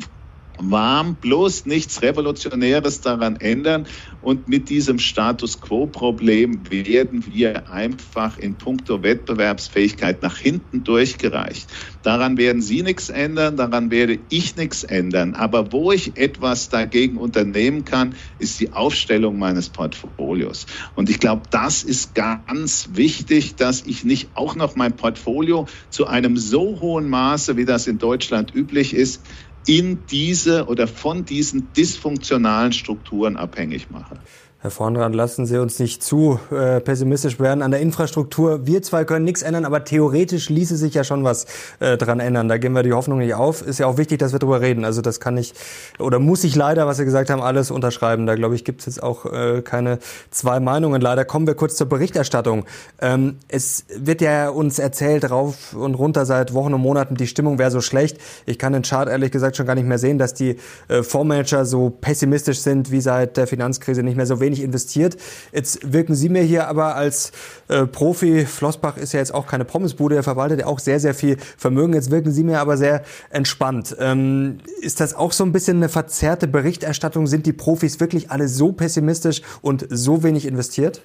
[0.59, 3.87] warm, bloß nichts Revolutionäres daran ändern.
[4.21, 11.69] Und mit diesem Status quo-Problem werden wir einfach in puncto Wettbewerbsfähigkeit nach hinten durchgereicht.
[12.03, 15.35] Daran werden Sie nichts ändern, daran werde ich nichts ändern.
[15.35, 20.67] Aber wo ich etwas dagegen unternehmen kann, ist die Aufstellung meines Portfolios.
[20.95, 26.07] Und ich glaube, das ist ganz wichtig, dass ich nicht auch noch mein Portfolio zu
[26.07, 29.23] einem so hohen Maße, wie das in Deutschland üblich ist,
[29.67, 34.23] in diese oder von diesen dysfunktionalen Strukturen abhängig mache.
[34.65, 38.67] Herr Vornrad, lassen Sie uns nicht zu äh, pessimistisch werden an der Infrastruktur.
[38.67, 41.45] Wir zwei können nichts ändern, aber theoretisch ließe sich ja schon was
[41.81, 42.49] äh, dran ändern.
[42.49, 43.61] Da geben wir die Hoffnung nicht auf.
[43.61, 44.87] Ist ja auch wichtig, dass wir darüber reden.
[44.87, 45.53] Also das kann ich
[45.99, 48.25] oder muss ich leider, was Sie gesagt haben, alles unterschreiben.
[48.25, 49.99] Da glaube ich, gibt es jetzt auch äh, keine
[50.31, 51.03] zwei Meinungen.
[51.03, 52.65] Leider kommen wir kurz zur Berichterstattung.
[53.03, 57.59] Ähm, es wird ja uns erzählt, rauf und runter seit Wochen und Monaten, die Stimmung
[57.59, 58.17] wäre so schlecht.
[58.47, 60.57] Ich kann den Chart ehrlich gesagt schon gar nicht mehr sehen, dass die
[60.89, 65.17] äh, Fondsmanager so pessimistisch sind wie seit der Finanzkrise nicht mehr so wenig wenig investiert.
[65.53, 67.33] Jetzt wirken Sie mir hier aber als
[67.69, 71.15] äh, Profi, Flossbach ist ja jetzt auch keine Pommesbude, er verwaltet ja auch sehr, sehr
[71.15, 71.95] viel Vermögen.
[71.95, 73.97] Jetzt wirken Sie mir aber sehr entspannt.
[73.99, 77.27] Ähm, ist das auch so ein bisschen eine verzerrte Berichterstattung?
[77.27, 81.03] Sind die Profis wirklich alle so pessimistisch und so wenig investiert?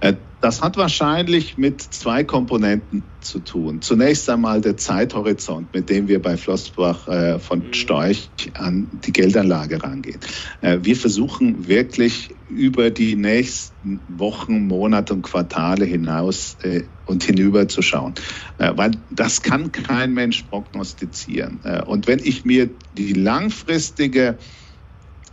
[0.00, 3.80] Äh, das hat wahrscheinlich mit zwei Komponenten zu tun.
[3.80, 7.72] Zunächst einmal der Zeithorizont, mit dem wir bei Flossbach äh, von mhm.
[7.72, 10.20] Storch an die Geldanlage rangehen.
[10.60, 16.58] Äh, wir versuchen wirklich über die nächsten Wochen, Monate und Quartale hinaus
[17.06, 18.14] und hinüber zu schauen.
[18.56, 21.58] weil das kann kein Mensch prognostizieren.
[21.86, 24.38] und wenn ich mir die langfristige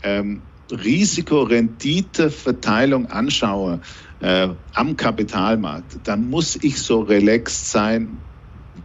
[0.01, 3.81] ähm, Risikorendite-Verteilung anschaue,
[4.23, 8.23] äh, am Kapitalmarkt, dann muss ich so relaxed sein,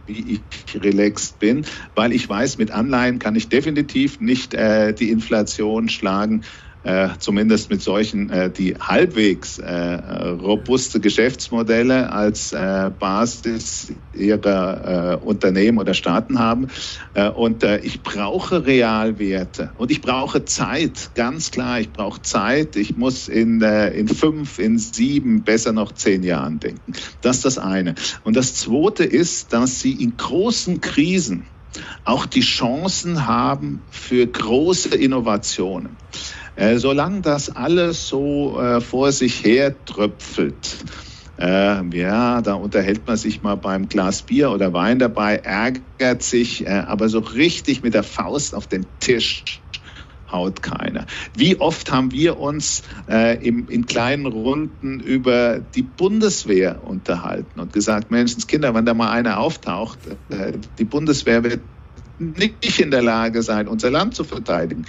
[0.05, 5.09] wie ich relaxed bin, weil ich weiß, mit Anleihen kann ich definitiv nicht äh, die
[5.09, 6.43] Inflation schlagen.
[6.83, 15.25] Äh, zumindest mit solchen, äh, die halbwegs äh, robuste Geschäftsmodelle als äh, Basis ihrer äh,
[15.25, 16.67] Unternehmen oder Staaten haben.
[17.13, 22.75] Äh, und äh, ich brauche Realwerte und ich brauche Zeit, ganz klar, ich brauche Zeit.
[22.75, 26.93] Ich muss in, äh, in fünf, in sieben, besser noch zehn Jahren denken.
[27.21, 27.95] Das ist das eine.
[28.23, 31.45] Und das zweite ist, dass sie in großen Krisen
[32.03, 35.97] auch die Chancen haben für große Innovationen.
[36.59, 40.75] Äh, solange das alles so äh, vor sich her tröpfelt,
[41.39, 46.67] äh, ja, da unterhält man sich mal beim Glas Bier oder Wein dabei, ärgert sich,
[46.67, 49.61] äh, aber so richtig mit der Faust auf den Tisch
[50.29, 51.05] haut keiner.
[51.33, 57.71] Wie oft haben wir uns äh, im, in kleinen Runden über die Bundeswehr unterhalten und
[57.71, 61.61] gesagt, Menschenskinder, wenn da mal einer auftaucht, äh, die Bundeswehr wird
[62.19, 64.85] nicht in der Lage sein, unser Land zu verteidigen.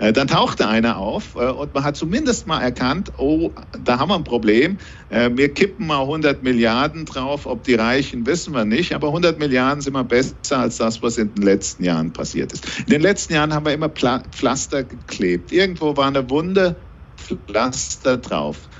[0.00, 3.50] Äh, dann tauchte einer auf äh, und man hat zumindest mal erkannt, oh,
[3.84, 4.78] da haben wir ein Problem.
[5.10, 7.46] Äh, wir kippen mal 100 Milliarden drauf.
[7.46, 8.94] Ob die Reichen, wissen wir nicht.
[8.94, 12.66] Aber 100 Milliarden sind immer besser als das, was in den letzten Jahren passiert ist.
[12.80, 15.52] In den letzten Jahren haben wir immer Pflaster geklebt.
[15.52, 16.76] Irgendwo war eine Wunde,
[17.16, 18.70] Pflaster drauf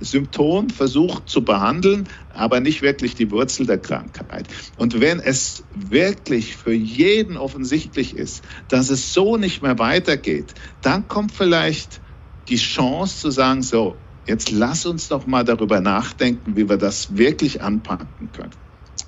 [0.00, 4.48] Symptom versucht zu behandeln, aber nicht wirklich die Wurzel der Krankheit.
[4.76, 11.08] Und wenn es wirklich für jeden offensichtlich ist, dass es so nicht mehr weitergeht, dann
[11.08, 12.00] kommt vielleicht
[12.48, 13.96] die Chance zu sagen, so,
[14.26, 18.54] jetzt lass uns doch mal darüber nachdenken, wie wir das wirklich anpacken können.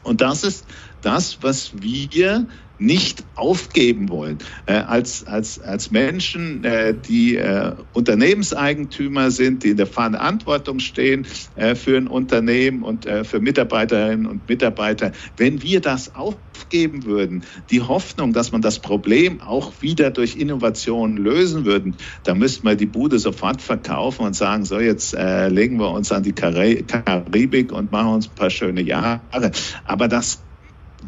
[0.02, 0.66] Und das ist
[1.00, 2.46] das, was wir
[2.82, 4.38] nicht aufgeben wollen.
[4.66, 11.26] Äh, als, als, als Menschen, äh, die äh, Unternehmenseigentümer sind, die in der Verantwortung stehen
[11.56, 17.44] äh, für ein Unternehmen und äh, für Mitarbeiterinnen und Mitarbeiter, wenn wir das aufgeben würden,
[17.70, 22.74] die Hoffnung, dass man das Problem auch wieder durch Innovationen lösen würden, dann müssten wir
[22.74, 27.72] die Bude sofort verkaufen und sagen, so jetzt äh, legen wir uns an die Karibik
[27.72, 29.20] und machen uns ein paar schöne Jahre.
[29.84, 30.42] Aber das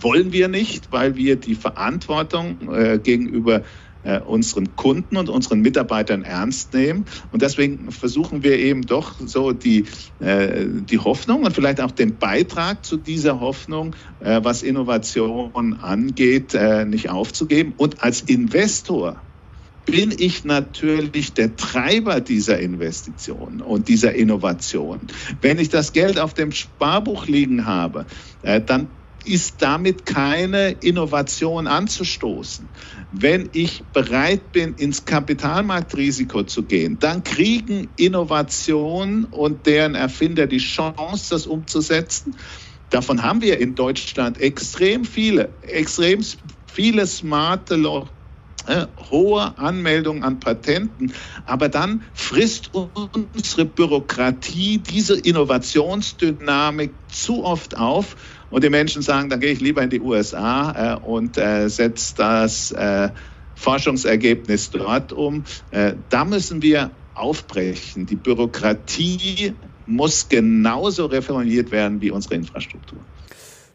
[0.00, 3.62] wollen wir nicht, weil wir die Verantwortung äh, gegenüber
[4.04, 7.07] äh, unseren Kunden und unseren Mitarbeitern ernst nehmen.
[7.33, 9.87] Und deswegen versuchen wir eben doch so die,
[10.20, 16.54] äh, die Hoffnung und vielleicht auch den Beitrag zu dieser Hoffnung, äh, was Innovation angeht,
[16.54, 17.74] äh, nicht aufzugeben.
[17.76, 19.20] Und als Investor
[19.87, 25.00] bin ich natürlich der Treiber dieser Investitionen und dieser Innovation.
[25.42, 28.07] Wenn ich das Geld auf dem Sparbuch liegen habe,
[28.42, 28.88] äh, dann
[29.27, 32.71] ist damit keine Innovation anzustoßen.
[33.11, 40.59] Wenn ich bereit bin, ins Kapitalmarktrisiko zu gehen, dann kriegen Innovationen und deren Erfinder die
[40.59, 42.39] Chance, das umzusetzen.
[42.91, 46.21] Davon haben wir in Deutschland extrem viele, extrem
[46.67, 48.11] viele smarte Leute.
[48.67, 51.13] Äh, hohe Anmeldungen an Patenten,
[51.45, 58.17] aber dann frisst unsere Bürokratie diese Innovationsdynamik zu oft auf
[58.55, 62.14] und die Menschen sagen, dann gehe ich lieber in die USA äh, und äh, setze
[62.14, 63.09] das äh,
[63.57, 65.45] Forschungsergebnis dort um.
[66.09, 68.07] Da müssen wir aufbrechen.
[68.07, 69.55] Die Bürokratie
[69.87, 72.99] muss genauso reformiert werden wie unsere Infrastruktur.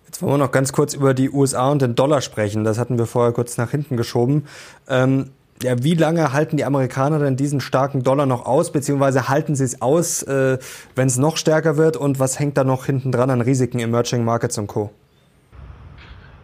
[0.05, 2.65] Jetzt wollen wir noch ganz kurz über die USA und den Dollar sprechen.
[2.65, 4.45] Das hatten wir vorher kurz nach hinten geschoben.
[4.89, 9.55] Ähm, ja, wie lange halten die Amerikaner denn diesen starken Dollar noch aus, beziehungsweise halten
[9.55, 10.57] sie es aus, äh,
[10.95, 11.97] wenn es noch stärker wird?
[11.97, 14.91] Und was hängt da noch hinten dran an Risiken, Emerging Markets und Co.?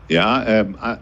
[0.09, 0.97] Ja, ähm, äh,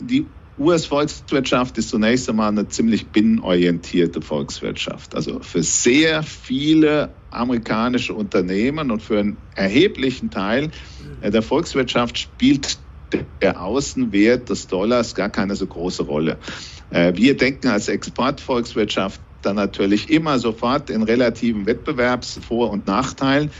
[0.00, 0.26] die
[0.58, 5.14] US-Volkswirtschaft ist zunächst einmal eine ziemlich binnenorientierte Volkswirtschaft.
[5.14, 10.70] Also für sehr viele amerikanische Unternehmen und für einen erheblichen Teil
[11.20, 12.78] äh, der Volkswirtschaft spielt
[13.42, 16.38] der Außenwert des Dollars gar keine so große Rolle.
[16.90, 23.50] Äh, wir denken als Exportvolkswirtschaft dann natürlich immer sofort in relativen Wettbewerbsvor- und Nachteilen.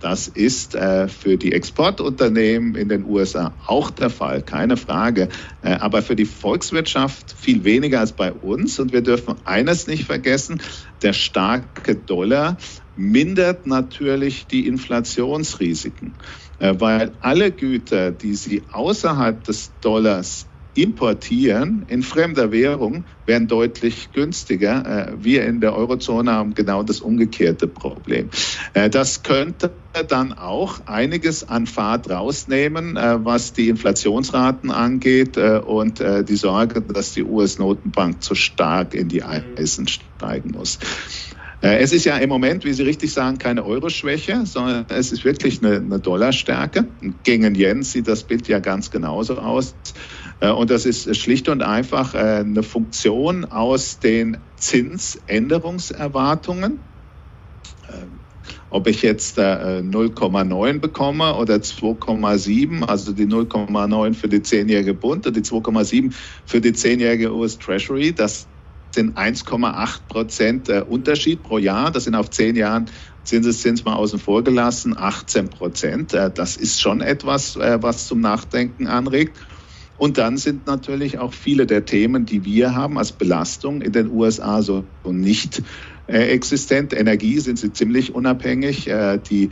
[0.00, 5.28] Das ist äh, für die Exportunternehmen in den USA auch der Fall, keine Frage.
[5.62, 8.78] Äh, aber für die Volkswirtschaft viel weniger als bei uns.
[8.78, 10.60] Und wir dürfen eines nicht vergessen,
[11.00, 12.58] der starke Dollar
[12.94, 16.18] mindert natürlich die Inflationsrisiken,
[16.58, 24.10] äh, weil alle Güter, die Sie außerhalb des Dollars importieren in fremder Währung werden deutlich
[24.12, 25.08] günstiger.
[25.08, 28.30] Äh, wir in der Eurozone haben genau das umgekehrte Problem.
[28.74, 29.72] Äh, das könnte
[30.08, 37.14] dann auch einiges an Fahrt rausnehmen, äh, was die Inflationsraten angeht und die Sorge, dass
[37.14, 40.78] die US-Notenbank zu stark in die Eisen steigen muss.
[41.60, 45.64] Es ist ja im Moment, wie Sie richtig sagen, keine Euro-Schwäche, sondern es ist wirklich
[45.64, 46.86] eine, eine Dollarstärke.
[47.22, 49.74] Gegen Yen sieht das Bild ja ganz genauso aus.
[50.52, 56.80] Und das ist schlicht und einfach eine Funktion aus den Zinsänderungserwartungen
[58.74, 65.28] ob ich jetzt äh, 0,9 bekomme oder 2,7, also die 0,9 für die zehnjährige Bund
[65.28, 66.12] und die 2,7
[66.44, 68.48] für die zehnjährige US Treasury, das
[68.92, 71.92] sind 1,8 Prozent äh, Unterschied pro Jahr.
[71.92, 72.86] Das sind auf zehn Jahren
[73.22, 76.12] Zinseszins mal außen vor gelassen, 18 Prozent.
[76.12, 79.38] Äh, das ist schon etwas, äh, was zum Nachdenken anregt.
[79.96, 84.10] Und dann sind natürlich auch viele der Themen, die wir haben als Belastung in den
[84.10, 85.62] USA so nicht
[86.06, 86.92] äh, existent.
[86.92, 88.88] Energie sind sie ziemlich unabhängig.
[88.88, 89.50] Äh, die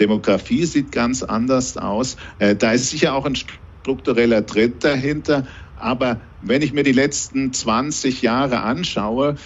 [0.00, 2.16] Demografie sieht ganz anders aus.
[2.38, 5.46] Äh, da ist sicher auch ein struktureller Tritt dahinter.
[5.78, 9.36] Aber wenn ich mir die letzten 20 Jahre anschaue,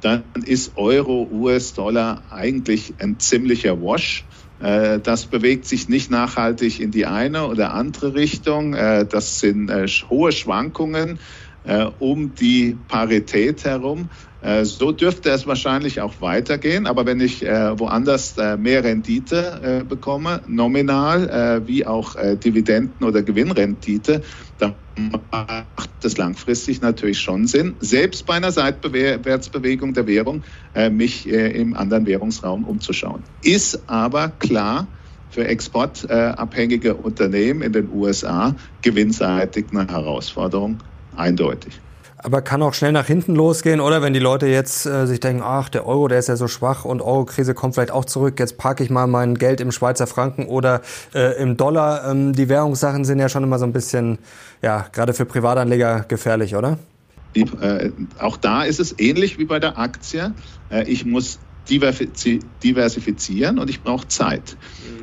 [0.00, 4.24] dann ist Euro, US-Dollar eigentlich ein ziemlicher Wash.
[4.62, 8.72] Das bewegt sich nicht nachhaltig in die eine oder andere Richtung.
[8.72, 9.72] Das sind
[10.08, 11.18] hohe Schwankungen
[11.98, 14.08] um die Parität herum.
[14.42, 16.86] Äh, so dürfte es wahrscheinlich auch weitergehen.
[16.86, 22.36] Aber wenn ich äh, woanders äh, mehr Rendite äh, bekomme, nominal äh, wie auch äh,
[22.36, 24.22] Dividenden- oder Gewinnrendite,
[24.58, 30.44] dann macht das langfristig natürlich schon Sinn, selbst bei einer Seitwärtsbewegung der Währung,
[30.90, 33.24] mich im anderen Währungsraum umzuschauen.
[33.40, 34.88] Ist aber klar,
[35.28, 40.82] für exportabhängige Unternehmen in den USA gewinnseitig eine Herausforderung,
[41.16, 41.80] eindeutig.
[42.24, 44.00] Aber kann auch schnell nach hinten losgehen, oder?
[44.00, 46.84] Wenn die Leute jetzt äh, sich denken, ach, der Euro, der ist ja so schwach
[46.84, 48.38] und Euro-Krise kommt vielleicht auch zurück.
[48.38, 50.82] Jetzt parke ich mal mein Geld im Schweizer Franken oder
[51.14, 52.08] äh, im Dollar.
[52.08, 54.18] Ähm, die Währungssachen sind ja schon immer so ein bisschen,
[54.62, 56.78] ja, gerade für Privatanleger gefährlich, oder?
[57.34, 60.32] Die, äh, auch da ist es ähnlich wie bei der Aktie.
[60.70, 64.56] Äh, ich muss diversifizieren und ich brauche Zeit.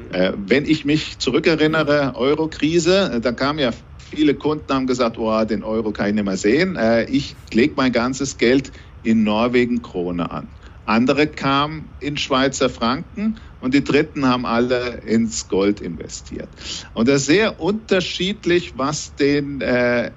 [0.10, 0.16] Mhm.
[0.16, 3.72] Äh, wenn ich mich zurückerinnere, Euro-Krise, äh, da kam ja
[4.10, 6.76] Viele Kunden haben gesagt, oh, den Euro kann ich nicht mehr sehen.
[6.76, 8.72] Äh, ich lege mein ganzes Geld
[9.04, 10.48] in Norwegen Krone an.
[10.86, 16.50] Andere kamen in Schweizer Franken und die Dritten haben alle ins Gold investiert.
[16.96, 20.10] Und das ist sehr unterschiedlich, was den äh,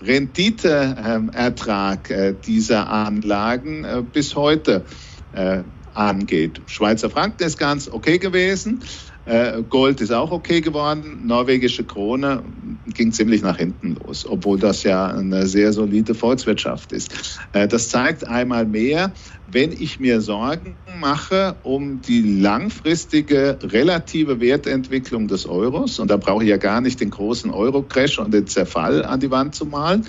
[0.00, 4.84] Renditeertrag äh, dieser Anlagen äh, bis heute
[5.32, 5.64] äh,
[5.94, 6.60] angeht.
[6.66, 8.84] Schweizer Franken ist ganz okay gewesen.
[9.26, 11.26] Äh, Gold ist auch okay geworden.
[11.26, 12.44] Norwegische Krone
[12.84, 17.40] ging ziemlich nach hinten los, obwohl das ja eine sehr solide Volkswirtschaft ist.
[17.52, 19.14] Äh, das zeigt einmal mehr,
[19.46, 26.44] wenn ich mir Sorgen mache um die langfristige relative Wertentwicklung des Euros, und da brauche
[26.44, 30.06] ich ja gar nicht den großen Euro-Crash und den Zerfall an die Wand zu malen,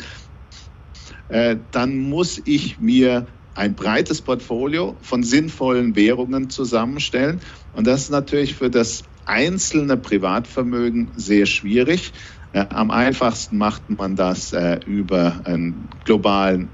[1.30, 7.40] äh, dann muss ich mir ein breites Portfolio von sinnvollen Währungen zusammenstellen.
[7.74, 12.14] Und das ist natürlich für das einzelne Privatvermögen sehr schwierig.
[12.52, 16.70] Äh, am einfachsten macht man das äh, über einen globalen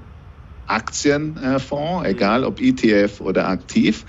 [0.66, 4.04] Aktienfonds, egal ob ETF oder aktiv.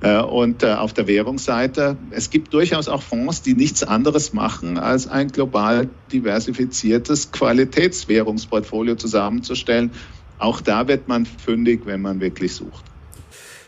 [0.00, 5.06] Äh, und auf der Währungsseite, es gibt durchaus auch Fonds, die nichts anderes machen, als
[5.06, 9.90] ein global diversifiziertes Qualitätswährungsportfolio zusammenzustellen,
[10.38, 12.84] auch da wird man fündig, wenn man wirklich sucht.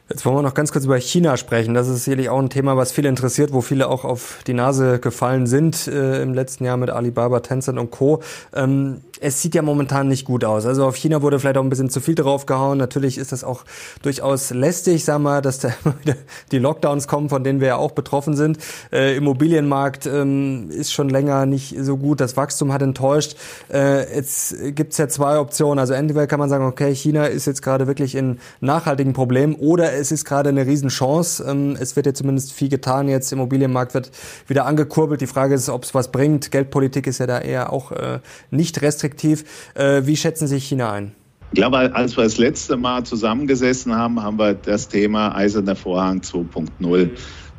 [0.08, 1.74] Jetzt wollen wir noch ganz kurz über China sprechen.
[1.74, 5.00] Das ist sicherlich auch ein Thema, was viele interessiert, wo viele auch auf die Nase
[5.00, 8.22] gefallen sind äh, im letzten Jahr mit Alibaba, Tencent und Co.
[8.54, 10.66] Ähm, es sieht ja momentan nicht gut aus.
[10.66, 12.78] Also auf China wurde vielleicht auch ein bisschen zu viel draufgehauen.
[12.78, 13.64] Natürlich ist das auch
[14.02, 15.70] durchaus lästig, sag mal, dass da
[16.52, 18.58] die Lockdowns kommen, von denen wir ja auch betroffen sind.
[18.92, 22.20] Äh, Immobilienmarkt ähm, ist schon länger nicht so gut.
[22.20, 23.36] Das Wachstum hat enttäuscht.
[23.72, 25.78] Äh, jetzt gibt's ja zwei Optionen.
[25.78, 29.92] Also entweder kann man sagen, okay, China ist jetzt gerade wirklich in nachhaltigen Problemen oder
[29.92, 31.44] es ist gerade eine Riesenchance.
[31.44, 33.32] Ähm, es wird ja zumindest viel getan jetzt.
[33.32, 34.10] Immobilienmarkt wird
[34.46, 35.20] wieder angekurbelt.
[35.20, 36.50] Die Frage ist, ob es was bringt.
[36.50, 39.44] Geldpolitik ist ja da eher auch äh, nicht restriktiv restriktiv.
[39.74, 41.12] Äh, wie schätzen Sie China ein?
[41.52, 46.20] Ich glaube, als wir das letzte Mal zusammengesessen haben, haben wir das Thema Eiserner Vorhang
[46.20, 47.10] 2.0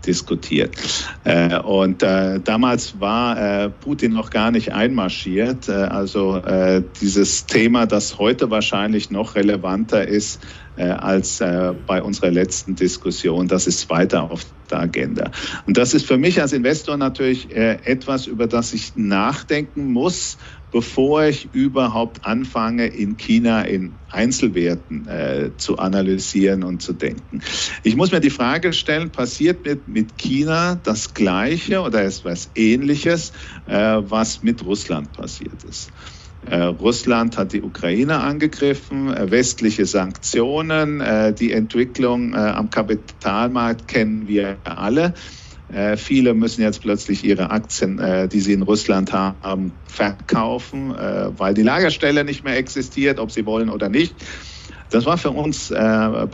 [0.05, 0.77] diskutiert.
[1.23, 5.69] Äh, und äh, damals war Putin noch gar nicht einmarschiert.
[5.69, 6.41] Also
[7.01, 10.39] dieses Thema, das heute wahrscheinlich noch relevanter ist
[10.77, 15.31] als bei unserer letzten Diskussion, das ist weiter auf der Agenda.
[15.67, 20.37] Und das ist für mich als Investor natürlich etwas, über das ich nachdenken muss
[20.71, 27.41] bevor ich überhaupt anfange, in China in Einzelwerten äh, zu analysieren und zu denken.
[27.83, 32.51] Ich muss mir die Frage stellen, passiert mit, mit China das Gleiche oder ist was
[32.55, 33.31] Ähnliches,
[33.65, 35.91] äh, was mit Russland passiert ist?
[36.45, 44.27] Äh, Russland hat die Ukraine angegriffen, äh, westliche Sanktionen, äh, die Entwicklung am Kapitalmarkt kennen
[44.27, 45.13] wir alle.
[45.71, 51.37] Äh, viele müssen jetzt plötzlich ihre Aktien, äh, die sie in Russland haben, verkaufen, äh,
[51.37, 54.15] weil die Lagerstelle nicht mehr existiert, ob sie wollen oder nicht.
[54.89, 56.27] Das war für uns äh,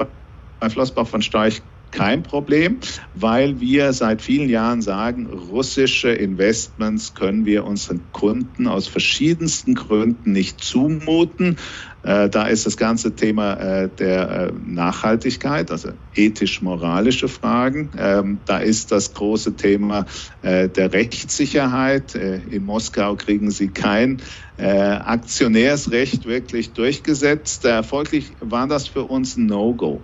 [0.61, 1.61] bei Flossbach von Storch
[1.91, 2.79] kein Problem,
[3.13, 10.31] weil wir seit vielen Jahren sagen, russische Investments können wir unseren Kunden aus verschiedensten Gründen
[10.31, 11.57] nicht zumuten.
[12.05, 17.89] Äh, da ist das ganze Thema äh, der äh, Nachhaltigkeit, also ethisch-moralische Fragen.
[17.97, 20.05] Ähm, da ist das große Thema
[20.43, 22.15] der Rechtssicherheit.
[22.15, 24.21] In Moskau kriegen sie kein
[24.57, 27.67] Aktionärsrecht wirklich durchgesetzt.
[27.83, 30.01] Folglich war das für uns ein No-Go.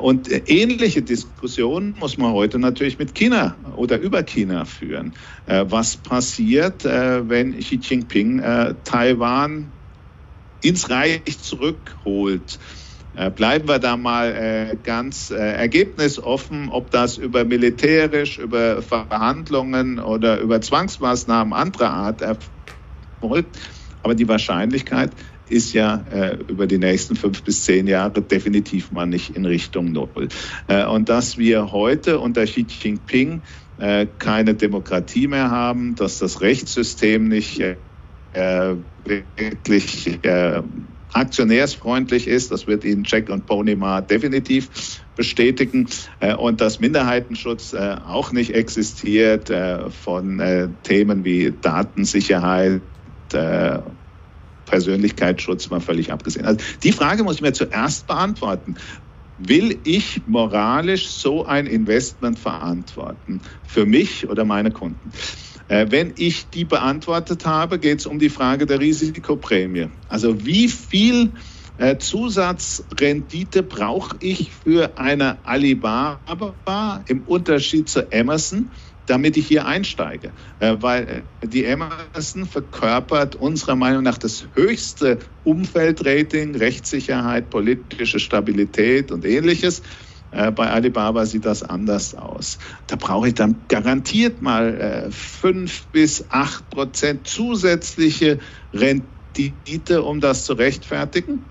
[0.00, 5.14] Und ähnliche Diskussionen muss man heute natürlich mit China oder über China führen.
[5.46, 8.42] Was passiert, wenn Xi Jinping
[8.84, 9.73] Taiwan
[10.64, 12.58] ins Reich zurückholt.
[13.16, 20.00] Äh, bleiben wir da mal äh, ganz äh, ergebnisoffen, ob das über militärisch, über Verhandlungen
[20.00, 23.56] oder über Zwangsmaßnahmen anderer Art erfolgt.
[24.02, 25.12] Aber die Wahrscheinlichkeit
[25.48, 26.04] ist ja
[26.48, 30.28] über die nächsten fünf bis zehn Jahre definitiv mal nicht in Richtung Null.
[30.90, 33.42] Und dass wir heute unter Xi Jinping
[34.18, 37.62] keine Demokratie mehr haben, dass das Rechtssystem nicht
[38.34, 40.62] äh, wirklich äh,
[41.14, 42.50] aktionärsfreundlich ist.
[42.50, 45.88] Das wird Ihnen Check und Ponymar definitiv bestätigen.
[46.20, 52.82] Äh, und dass Minderheitenschutz äh, auch nicht existiert äh, von Themen wie Datensicherheit,
[54.66, 56.44] Persönlichkeitsschutz mal völlig abgesehen.
[56.44, 58.76] Also die Frage muss ich mir zuerst beantworten.
[59.36, 63.42] Will ich moralisch so ein Investment verantworten?
[63.66, 65.10] Für mich oder meine Kunden?
[65.68, 69.88] Äh, wenn ich die beantwortet habe, geht es um die Frage der Risikoprämie.
[70.08, 71.32] Also wie viel
[71.78, 78.72] äh, Zusatzrendite brauche ich für eine Alibaba im Unterschied zu Emerson,
[79.06, 80.34] damit ich hier einsteige?
[80.58, 89.24] Äh, weil die Emerson verkörpert unserer Meinung nach das höchste Umfeldrating, Rechtssicherheit, politische Stabilität und
[89.24, 89.82] ähnliches.
[90.34, 92.58] Äh, bei Alibaba sieht das anders aus.
[92.88, 98.40] Da brauche ich dann garantiert mal äh, fünf bis acht Prozent zusätzliche
[98.72, 101.44] Rendite, um das zu rechtfertigen.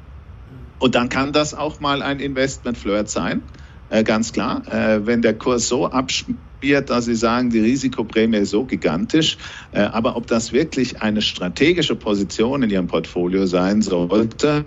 [0.79, 3.41] Und dann kann das auch mal ein Investment-Flirt sein,
[3.89, 4.63] äh, ganz klar.
[4.67, 9.37] Wenn der Kurs so abspielt, dass Sie sagen, die Risikoprämie ist so gigantisch.
[9.71, 14.65] Aber ob das wirklich eine strategische Position in Ihrem Portfolio sein sollte,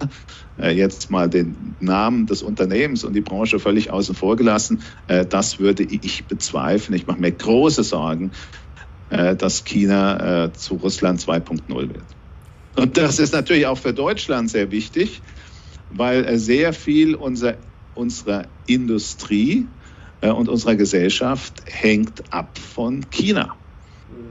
[0.59, 5.59] jetzt mal den Namen des Unternehmens und die Branche völlig außen vor gelassen, äh, das
[5.59, 6.97] würde ich bezweifeln.
[6.97, 8.33] Ich mache mir große Sorgen,
[9.11, 12.17] äh, dass China zu Russland 2.0 wird.
[12.75, 15.23] Und das ist natürlich auch für Deutschland sehr wichtig,
[15.89, 17.59] weil sehr viel unserer,
[17.95, 19.69] unserer Industrie
[20.21, 23.57] und unserer Gesellschaft hängt ab von China.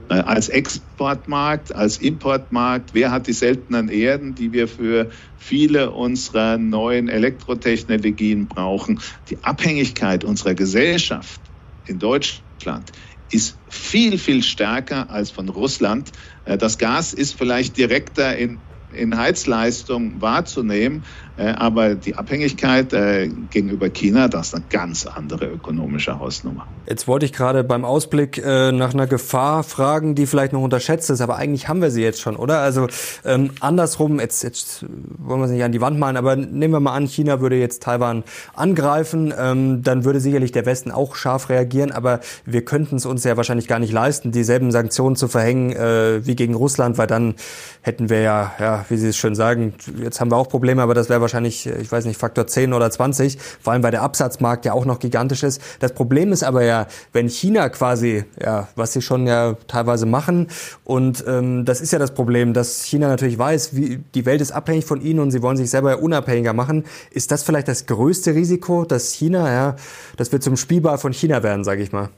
[0.08, 6.58] Äh, als Exportmarkt, als Importmarkt, wer hat die seltenen Erden, die wir für viele unserer
[6.58, 9.00] neuen Elektrotechnologien brauchen.
[9.28, 11.40] Die Abhängigkeit unserer Gesellschaft
[11.84, 12.92] in Deutschland
[13.28, 16.12] ist viel, viel stärker als von Russland.
[16.44, 21.04] Äh, das Gas ist vielleicht direkter in in Heizleistung wahrzunehmen.
[21.38, 26.66] Äh, aber die Abhängigkeit äh, gegenüber China, das ist eine ganz andere ökonomische Hausnummer.
[26.88, 31.10] Jetzt wollte ich gerade beim Ausblick äh, nach einer Gefahr fragen, die vielleicht noch unterschätzt
[31.10, 32.60] ist, aber eigentlich haben wir sie jetzt schon, oder?
[32.60, 32.86] Also
[33.24, 34.86] ähm, andersrum, jetzt, jetzt
[35.18, 37.56] wollen wir es nicht an die Wand malen, aber nehmen wir mal an, China würde
[37.56, 38.24] jetzt Taiwan
[38.54, 43.24] angreifen, ähm, dann würde sicherlich der Westen auch scharf reagieren, aber wir könnten es uns
[43.24, 47.34] ja wahrscheinlich gar nicht leisten, dieselben Sanktionen zu verhängen äh, wie gegen Russland, weil dann
[47.82, 50.94] hätten wir ja, ja, wie Sie es schön sagen, jetzt haben wir auch Probleme, aber
[50.94, 54.64] das wäre wahrscheinlich, ich weiß nicht, Faktor 10 oder 20, vor allem weil der Absatzmarkt
[54.64, 55.60] ja auch noch gigantisch ist.
[55.80, 60.46] Das Problem ist aber ja, wenn China quasi, ja, was sie schon ja teilweise machen,
[60.84, 64.52] und ähm, das ist ja das Problem, dass China natürlich weiß, wie die Welt ist
[64.52, 66.84] abhängig von ihnen und sie wollen sich selber unabhängiger machen.
[67.10, 69.76] Ist das vielleicht das größte Risiko, dass China, ja,
[70.16, 72.10] dass wir zum Spielball von China werden, sage ich mal?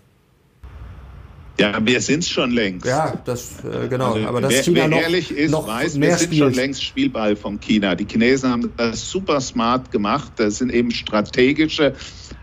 [1.61, 2.87] Ja, wir sind es schon längst.
[2.87, 4.13] Ja, das äh, genau.
[4.13, 6.39] Also, aber das wer, China wer noch, ehrlich ist, noch weiß, wir sind spielt.
[6.39, 7.97] schon längst Spielball von China.
[7.97, 10.33] Die Chinesen haben das super smart gemacht.
[10.37, 11.95] Das sind eben strategische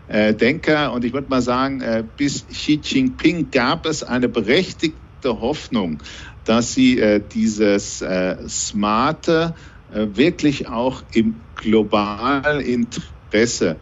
[0.10, 0.92] äh, Denker.
[0.92, 6.00] Und ich würde mal sagen, äh, bis Xi Jinping gab es eine berechtigte Hoffnung,
[6.44, 9.56] dass sie äh, dieses äh, smarte
[9.94, 13.78] äh, wirklich auch im globalen Interesse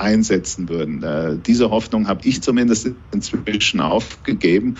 [0.00, 1.02] einsetzen würden.
[1.02, 4.76] Äh, diese Hoffnung habe ich zumindest inzwischen aufgegeben.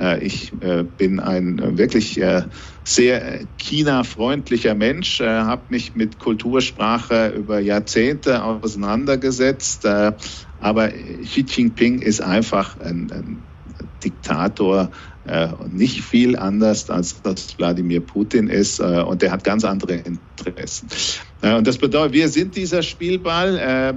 [0.00, 2.42] Äh, ich äh, bin ein wirklich äh,
[2.84, 9.84] sehr China-freundlicher Mensch, habe mich mit Kultursprache über Jahrzehnte auseinandergesetzt.
[10.60, 13.42] Aber Xi Jinping ist einfach ein, ein
[14.02, 14.90] Diktator,
[15.26, 20.88] und nicht viel anders als das Wladimir Putin ist und der hat ganz andere Interessen.
[21.42, 23.94] und das bedeutet, wir sind dieser Spielball.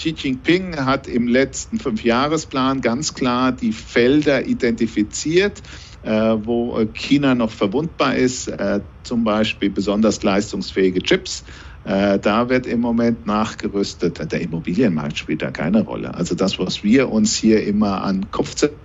[0.00, 5.62] Xi Jinping hat im letzten Fünfjahresplan ganz klar die Felder identifiziert,
[6.00, 11.44] äh, wo China noch verwundbar ist, äh, zum Beispiel besonders leistungsfähige Chips.
[11.84, 14.32] Äh, da wird im Moment nachgerüstet.
[14.32, 16.14] Der Immobilienmarkt spielt da keine Rolle.
[16.14, 18.78] Also das, was wir uns hier immer an Kopfzerbrechen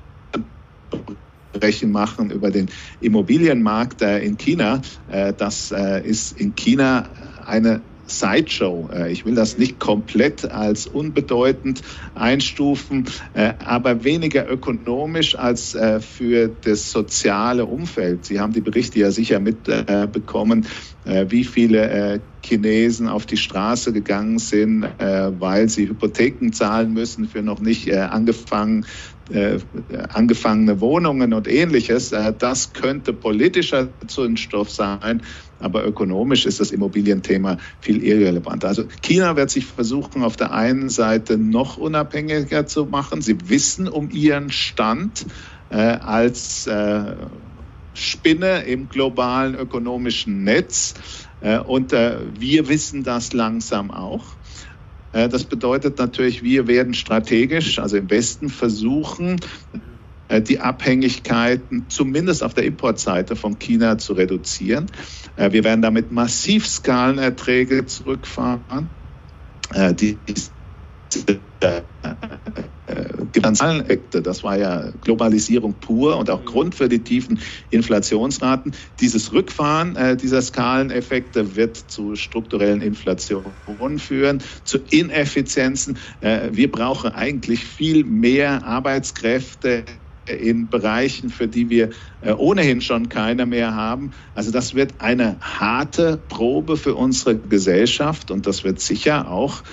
[1.94, 5.72] machen über den Immobilienmarkt in China, das
[6.04, 7.10] ist in China
[7.46, 8.90] eine Sideshow.
[8.92, 11.82] Äh, ich will das nicht komplett als unbedeutend
[12.14, 18.26] einstufen, äh, aber weniger ökonomisch als äh, für das soziale Umfeld.
[18.26, 20.68] Sie haben die Berichte ja sicher mitbekommen,
[21.06, 27.60] wie viele Chinesen auf die Straße gegangen sind, weil sie Hypotheken zahlen müssen für noch
[27.60, 28.86] nicht angefangen
[29.30, 29.58] äh,
[30.10, 35.24] angefangene Wohnungen und ähnliches, äh, das könnte politischer Zündstoff sein,
[35.60, 38.68] aber ökonomisch ist das Immobilienthema viel irrelevanter.
[38.68, 43.22] Also China wird sich versuchen, auf der einen Seite noch unabhängiger zu machen.
[43.22, 45.26] Sie wissen um ihren Stand
[45.70, 47.16] äh, als äh,
[47.94, 50.96] Spinne im globalen ökonomischen Netz.
[51.66, 54.36] Und wir wissen das langsam auch.
[55.16, 59.40] Äh, das bedeutet natürlich, wir werden strategisch, also im Westen, versuchen,
[60.28, 64.88] äh, die Abhängigkeiten zumindest auf der Importseite von China zu reduzieren.
[65.38, 68.92] Äh, wir werden damit massiv Skalenerträge zurückfahren.
[69.74, 70.22] Die
[73.34, 77.40] Finanzialakte, das war ja Globalisierung pur und auch Grund für die tiefen
[77.70, 78.74] Inflationsraten.
[79.00, 85.98] Dieses Rückfahren äh, dieser Skaleneffekte wird zu strukturellen Inflationen führen, zu Ineffizienzen.
[86.22, 89.84] Äh, wir brauchen eigentlich viel mehr Arbeitskräfte
[90.28, 91.90] in Bereichen, für die wir
[92.22, 94.12] äh, ohnehin schon keine mehr haben.
[94.34, 99.64] Also das wird eine harte Probe für unsere Gesellschaft und das wird sicher auch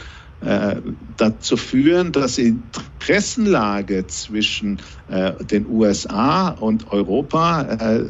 [0.44, 0.76] äh,
[1.16, 2.56] dazu führen, dass die
[3.02, 8.04] Interessenlage zwischen äh, den USA und Europa äh,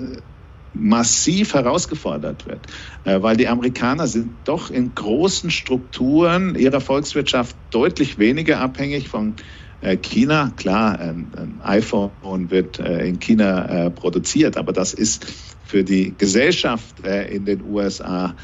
[0.72, 2.60] massiv herausgefordert wird,
[3.04, 9.34] äh, weil die Amerikaner sind doch in großen Strukturen ihrer Volkswirtschaft deutlich weniger abhängig von
[9.82, 10.52] äh, China.
[10.56, 15.26] Klar, ein, iPhone wird in China produziert, aber das ist
[15.64, 18.34] für die Gesellschaft in den USA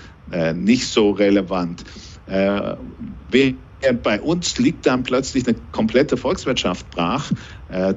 [0.54, 1.84] nicht so relevant.
[4.02, 7.30] Bei uns liegt dann plötzlich eine komplette Volkswirtschaft brach.
[7.68, 7.94] Äh,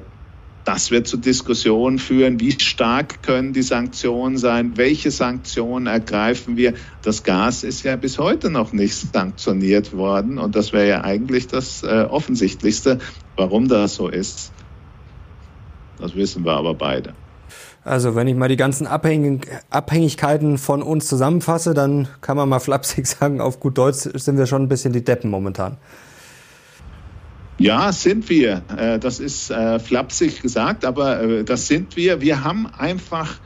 [0.64, 6.74] das wird zu Diskussionen führen, wie stark können die Sanktionen sein, welche Sanktionen ergreifen wir.
[7.02, 11.48] Das Gas ist ja bis heute noch nicht sanktioniert worden und das wäre ja eigentlich
[11.48, 12.98] das äh, Offensichtlichste,
[13.36, 14.52] warum das so ist.
[15.98, 17.14] Das wissen wir aber beide.
[17.84, 22.60] Also wenn ich mal die ganzen Abhängig Abhängigkeiten von uns zusammenfasse, dann kann man mal
[22.60, 25.78] flapsig sagen, auf gut Deutsch sind wir schon ein bisschen die Deppen momentan.
[27.58, 28.62] Ja, sind wir.
[28.76, 32.20] Äh, das ist äh, flapsig gesagt, aber äh, das sind wir.
[32.20, 33.38] Wir haben einfach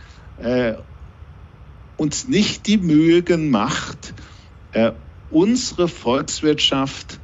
[1.97, 4.13] uns nicht die Mühe gemacht,
[5.31, 7.19] unsere Volkswirtschaft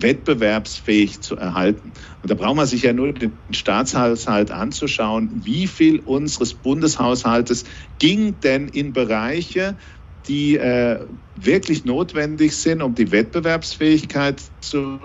[0.00, 1.92] wettbewerbsfähig zu erhalten.
[2.22, 7.64] Und da braucht man sich ja nur den Staatshaushalt anzuschauen, wie viel unseres Bundeshaushaltes
[7.98, 9.76] ging denn in Bereiche,
[10.28, 14.98] die äh, wirklich notwendig sind, um die Wettbewerbsfähigkeit zu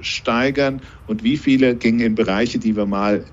[0.00, 3.24] steigern und wie viele gingen in Bereiche, die wir mal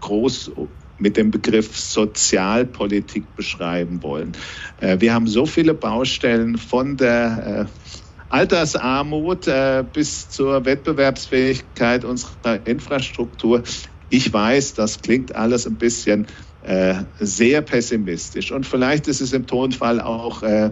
[0.00, 0.52] groß
[0.98, 4.32] mit dem Begriff Sozialpolitik beschreiben wollen.
[4.80, 7.99] Äh, wir haben so viele Baustellen von der äh,
[8.30, 13.62] Altersarmut äh, bis zur Wettbewerbsfähigkeit unserer Infrastruktur.
[14.08, 16.26] Ich weiß, das klingt alles ein bisschen
[16.62, 20.70] äh, sehr pessimistisch und vielleicht ist es im Tonfall auch äh,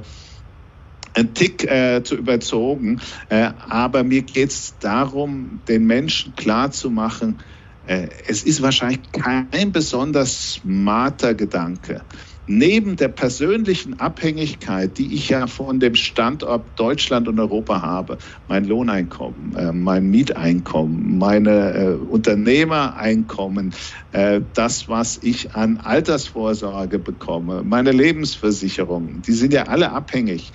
[1.14, 3.00] ein Tick äh, zu überzogen.
[3.28, 7.38] Äh, aber mir geht es darum, den Menschen klarzumachen,
[7.86, 12.02] äh, es ist wahrscheinlich kein besonders smarter Gedanke,
[12.48, 18.18] neben der persönlichen Abhängigkeit, die ich ja von dem Standort Deutschland und Europa habe,
[18.48, 23.74] mein Lohneinkommen, äh, mein Mieteinkommen, meine äh, Unternehmereinkommen,
[24.12, 30.52] äh, das, was ich an Altersvorsorge bekomme, meine Lebensversicherungen, die sind ja alle abhängig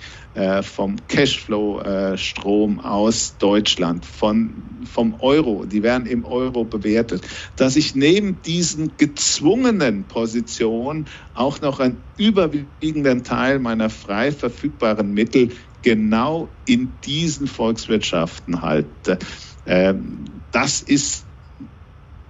[0.62, 8.42] vom Cashflow-Strom aus Deutschland, von, vom Euro, die werden im Euro bewertet, dass ich neben
[8.42, 15.50] diesen gezwungenen Positionen auch noch einen überwiegenden Teil meiner frei verfügbaren Mittel
[15.82, 19.18] genau in diesen Volkswirtschaften halte.
[19.66, 21.28] Ähm, das ist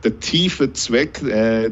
[0.03, 1.71] der tiefe Zweck äh,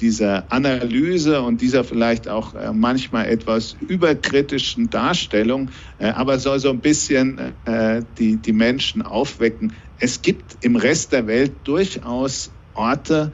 [0.00, 6.70] dieser Analyse und dieser vielleicht auch äh, manchmal etwas überkritischen Darstellung, äh, aber soll so
[6.70, 9.72] ein bisschen äh, die, die Menschen aufwecken.
[9.98, 13.32] Es gibt im Rest der Welt durchaus Orte,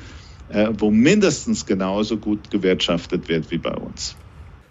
[0.79, 4.15] wo mindestens genauso gut gewirtschaftet wird wie bei uns.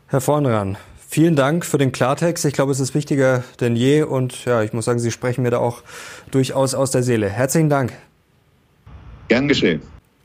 [0.07, 0.77] Herr Vornran,
[1.13, 2.45] Vielen Dank für den Klartext.
[2.45, 5.49] Ich glaube, es ist wichtiger denn je und ja, ich muss sagen, Sie sprechen mir
[5.49, 5.83] da auch
[6.31, 7.27] durchaus aus der Seele.
[7.27, 7.91] Herzlichen Dank.
[9.27, 9.81] Gern geschehen.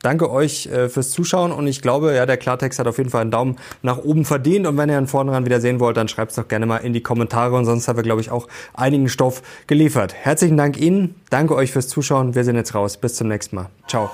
[0.07, 3.23] Danke euch äh, fürs Zuschauen und ich glaube, ja, der Klartext hat auf jeden Fall
[3.23, 6.31] einen Daumen nach oben verdient und wenn ihr ihn vorne wieder sehen wollt, dann schreibt
[6.31, 9.09] es doch gerne mal in die Kommentare und sonst haben wir, glaube ich, auch einigen
[9.09, 10.13] Stoff geliefert.
[10.13, 13.65] Herzlichen Dank Ihnen, danke euch fürs Zuschauen, wir sind jetzt raus, bis zum nächsten Mal.
[13.89, 14.09] Ciao.